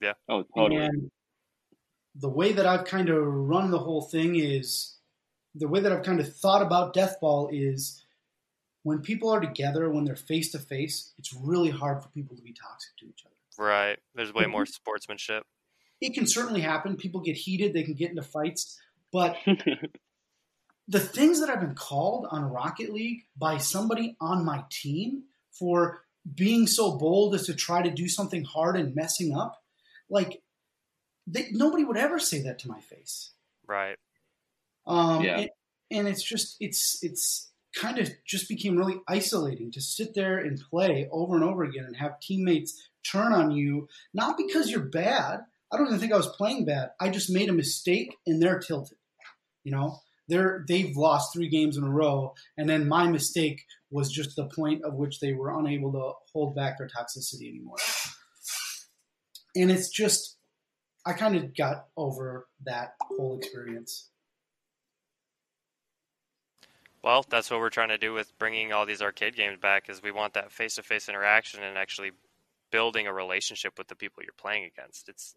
Yeah. 0.00 0.14
Oh, 0.28 0.44
totally. 0.56 0.84
And 0.84 1.10
the 2.14 2.28
way 2.28 2.52
that 2.52 2.66
I've 2.66 2.84
kind 2.84 3.08
of 3.08 3.24
run 3.26 3.70
the 3.70 3.78
whole 3.78 4.02
thing 4.02 4.36
is 4.36 4.96
the 5.54 5.68
way 5.68 5.80
that 5.80 5.92
I've 5.92 6.04
kind 6.04 6.20
of 6.20 6.36
thought 6.36 6.62
about 6.62 6.94
Death 6.94 7.20
Ball 7.20 7.48
is 7.52 8.03
when 8.84 9.00
people 9.00 9.30
are 9.30 9.40
together, 9.40 9.90
when 9.90 10.04
they're 10.04 10.14
face 10.14 10.52
to 10.52 10.58
face, 10.60 11.12
it's 11.18 11.34
really 11.34 11.70
hard 11.70 12.02
for 12.02 12.08
people 12.10 12.36
to 12.36 12.42
be 12.42 12.52
toxic 12.52 12.96
to 12.98 13.06
each 13.06 13.24
other. 13.26 13.34
Right. 13.68 13.98
There's 14.14 14.32
way 14.32 14.46
more 14.46 14.66
sportsmanship. 14.66 15.44
It 16.00 16.14
can 16.14 16.26
certainly 16.26 16.60
happen. 16.60 16.96
People 16.96 17.20
get 17.20 17.36
heated, 17.36 17.72
they 17.72 17.82
can 17.82 17.94
get 17.94 18.10
into 18.10 18.22
fights, 18.22 18.78
but 19.12 19.36
the 20.88 21.00
things 21.00 21.40
that 21.40 21.48
I've 21.50 21.60
been 21.60 21.74
called 21.74 22.26
on 22.30 22.44
Rocket 22.44 22.92
League 22.92 23.22
by 23.36 23.56
somebody 23.58 24.16
on 24.20 24.44
my 24.44 24.64
team 24.70 25.24
for 25.50 26.02
being 26.34 26.66
so 26.66 26.96
bold 26.98 27.34
as 27.34 27.46
to 27.46 27.54
try 27.54 27.82
to 27.82 27.90
do 27.90 28.08
something 28.08 28.44
hard 28.44 28.76
and 28.76 28.94
messing 28.94 29.34
up, 29.36 29.62
like 30.10 30.42
they, 31.26 31.48
nobody 31.52 31.84
would 31.84 31.96
ever 31.96 32.18
say 32.18 32.42
that 32.42 32.58
to 32.60 32.68
my 32.68 32.80
face. 32.80 33.30
Right. 33.66 33.96
Um, 34.86 35.22
Yeah. 35.22 35.38
and, 35.38 35.50
and 35.90 36.08
it's 36.08 36.22
just 36.22 36.56
it's 36.60 36.98
it's 37.02 37.50
kind 37.74 37.98
of 37.98 38.10
just 38.26 38.48
became 38.48 38.76
really 38.76 39.00
isolating 39.08 39.70
to 39.72 39.80
sit 39.80 40.14
there 40.14 40.38
and 40.38 40.60
play 40.70 41.08
over 41.12 41.34
and 41.34 41.44
over 41.44 41.64
again 41.64 41.84
and 41.84 41.96
have 41.96 42.20
teammates 42.20 42.88
turn 43.10 43.32
on 43.32 43.50
you 43.50 43.88
not 44.12 44.36
because 44.36 44.70
you're 44.70 44.80
bad. 44.80 45.40
I 45.72 45.76
don't 45.76 45.88
even 45.88 45.98
think 45.98 46.12
I 46.12 46.16
was 46.16 46.34
playing 46.36 46.64
bad. 46.64 46.90
I 47.00 47.10
just 47.10 47.30
made 47.30 47.48
a 47.48 47.54
mistake 47.54 48.16
and 48.26 48.40
they're 48.40 48.60
tilted. 48.60 48.98
You 49.64 49.72
know, 49.72 49.98
they're 50.28 50.64
they've 50.68 50.96
lost 50.96 51.32
three 51.32 51.48
games 51.48 51.76
in 51.76 51.84
a 51.84 51.90
row, 51.90 52.34
and 52.56 52.68
then 52.68 52.88
my 52.88 53.08
mistake 53.10 53.64
was 53.90 54.10
just 54.10 54.36
the 54.36 54.46
point 54.46 54.82
of 54.84 54.94
which 54.94 55.20
they 55.20 55.32
were 55.32 55.58
unable 55.58 55.92
to 55.92 56.12
hold 56.32 56.54
back 56.54 56.78
their 56.78 56.88
toxicity 56.88 57.48
anymore. 57.48 57.76
And 59.56 59.70
it's 59.70 59.88
just, 59.88 60.36
I 61.06 61.12
kind 61.12 61.36
of 61.36 61.56
got 61.56 61.86
over 61.96 62.48
that 62.64 62.94
whole 63.00 63.38
experience. 63.38 64.10
Well, 67.04 67.22
that's 67.28 67.50
what 67.50 67.60
we're 67.60 67.68
trying 67.68 67.90
to 67.90 67.98
do 67.98 68.14
with 68.14 68.36
bringing 68.38 68.72
all 68.72 68.86
these 68.86 69.02
arcade 69.02 69.36
games 69.36 69.58
back. 69.60 69.90
Is 69.90 70.02
we 70.02 70.10
want 70.10 70.32
that 70.32 70.50
face-to-face 70.50 71.06
interaction 71.10 71.62
and 71.62 71.76
actually 71.76 72.12
building 72.72 73.06
a 73.06 73.12
relationship 73.12 73.76
with 73.76 73.88
the 73.88 73.94
people 73.94 74.22
you're 74.22 74.32
playing 74.38 74.64
against. 74.64 75.10
It's 75.10 75.34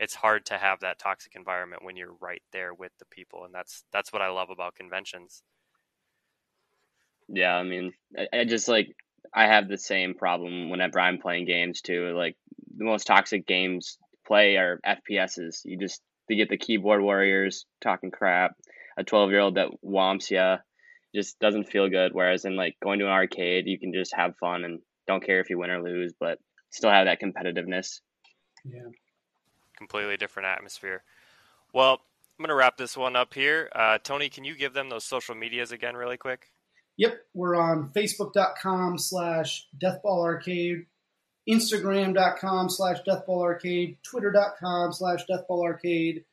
it's 0.00 0.16
hard 0.16 0.44
to 0.46 0.58
have 0.58 0.80
that 0.80 0.98
toxic 0.98 1.36
environment 1.36 1.84
when 1.84 1.96
you're 1.96 2.16
right 2.20 2.42
there 2.52 2.74
with 2.74 2.90
the 2.98 3.04
people, 3.04 3.44
and 3.44 3.54
that's 3.54 3.84
that's 3.92 4.12
what 4.12 4.20
I 4.20 4.30
love 4.30 4.50
about 4.50 4.74
conventions. 4.74 5.44
Yeah, 7.28 7.54
I 7.54 7.62
mean, 7.62 7.92
I, 8.18 8.40
I 8.40 8.44
just 8.44 8.66
like 8.66 8.88
I 9.32 9.46
have 9.46 9.68
the 9.68 9.78
same 9.78 10.14
problem 10.14 10.70
whenever 10.70 10.98
I'm 10.98 11.18
playing 11.18 11.44
games 11.46 11.82
too. 11.82 12.16
Like 12.16 12.36
the 12.76 12.84
most 12.84 13.06
toxic 13.06 13.46
games 13.46 13.96
play 14.26 14.56
are 14.56 14.80
FPSs. 14.84 15.60
You 15.66 15.78
just 15.78 16.02
you 16.28 16.36
get 16.36 16.48
the 16.48 16.58
keyboard 16.58 17.00
warriors 17.00 17.64
talking 17.80 18.10
crap, 18.10 18.56
a 18.96 19.04
12 19.04 19.30
year 19.30 19.40
old 19.40 19.54
that 19.54 19.68
whomps 19.84 20.32
you, 20.32 20.56
just 21.16 21.40
doesn't 21.40 21.64
feel 21.64 21.88
good. 21.88 22.12
Whereas 22.12 22.44
in 22.44 22.54
like 22.54 22.76
going 22.80 23.00
to 23.00 23.06
an 23.06 23.10
arcade, 23.10 23.66
you 23.66 23.78
can 23.78 23.92
just 23.92 24.14
have 24.14 24.36
fun 24.36 24.64
and 24.64 24.80
don't 25.06 25.24
care 25.24 25.40
if 25.40 25.50
you 25.50 25.58
win 25.58 25.70
or 25.70 25.82
lose, 25.82 26.12
but 26.18 26.38
still 26.70 26.90
have 26.90 27.06
that 27.06 27.20
competitiveness. 27.20 28.00
Yeah. 28.64 28.90
Completely 29.76 30.16
different 30.16 30.48
atmosphere. 30.48 31.02
Well, 31.72 32.00
I'm 32.38 32.42
going 32.42 32.48
to 32.48 32.54
wrap 32.54 32.76
this 32.76 32.96
one 32.96 33.16
up 33.16 33.34
here. 33.34 33.70
Uh, 33.74 33.98
Tony, 34.02 34.28
can 34.28 34.44
you 34.44 34.54
give 34.56 34.74
them 34.74 34.90
those 34.90 35.04
social 35.04 35.34
medias 35.34 35.72
again, 35.72 35.96
really 35.96 36.16
quick? 36.16 36.50
Yep, 36.98 37.18
we're 37.34 37.56
on 37.56 37.90
Facebook.com 37.94 38.98
slash 38.98 39.66
DeathballArcade, 39.82 40.86
Instagram.com 41.48 42.70
slash 42.70 42.98
DeathballArcade, 43.06 43.96
Twitter.com 44.02 44.92
slash 44.92 45.20
DeathballArcade. 45.30 46.24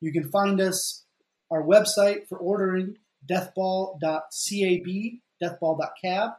You 0.00 0.12
can 0.12 0.30
find 0.30 0.60
us, 0.60 1.04
our 1.50 1.62
website 1.62 2.28
for 2.28 2.38
ordering, 2.38 2.96
deathball.cab, 3.28 5.20
deathball.cab. 5.42 6.30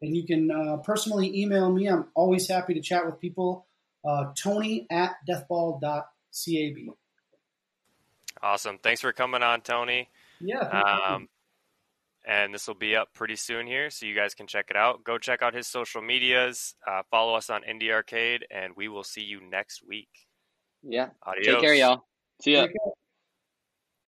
And 0.00 0.16
you 0.16 0.24
can 0.24 0.50
uh, 0.50 0.76
personally 0.78 1.40
email 1.40 1.70
me. 1.72 1.88
I'm 1.88 2.06
always 2.14 2.48
happy 2.48 2.74
to 2.74 2.80
chat 2.80 3.04
with 3.04 3.18
people. 3.20 3.66
Uh, 4.04 4.32
Tony 4.36 4.86
at 4.90 5.16
deathball.cab. 5.28 6.94
Awesome. 8.40 8.78
Thanks 8.82 9.00
for 9.00 9.12
coming 9.12 9.42
on, 9.42 9.62
Tony. 9.62 10.08
Yeah. 10.40 10.60
Um, 10.60 11.28
and 12.24 12.54
this 12.54 12.68
will 12.68 12.74
be 12.74 12.94
up 12.94 13.12
pretty 13.14 13.36
soon 13.36 13.66
here, 13.66 13.90
so 13.90 14.06
you 14.06 14.14
guys 14.14 14.34
can 14.34 14.46
check 14.46 14.66
it 14.70 14.76
out. 14.76 15.02
Go 15.02 15.18
check 15.18 15.42
out 15.42 15.54
his 15.54 15.66
social 15.66 16.02
medias. 16.02 16.74
Uh, 16.86 17.02
follow 17.10 17.34
us 17.34 17.50
on 17.50 17.62
Indie 17.62 17.90
Arcade, 17.90 18.46
and 18.50 18.74
we 18.76 18.88
will 18.88 19.02
see 19.02 19.22
you 19.22 19.40
next 19.40 19.82
week. 19.86 20.10
Yeah. 20.82 21.08
Adios. 21.26 21.46
Take 21.46 21.60
care, 21.60 21.74
y'all. 21.74 22.04
See 22.42 22.52
ya. 22.52 22.66
Take 22.66 22.72
care. 22.72 22.87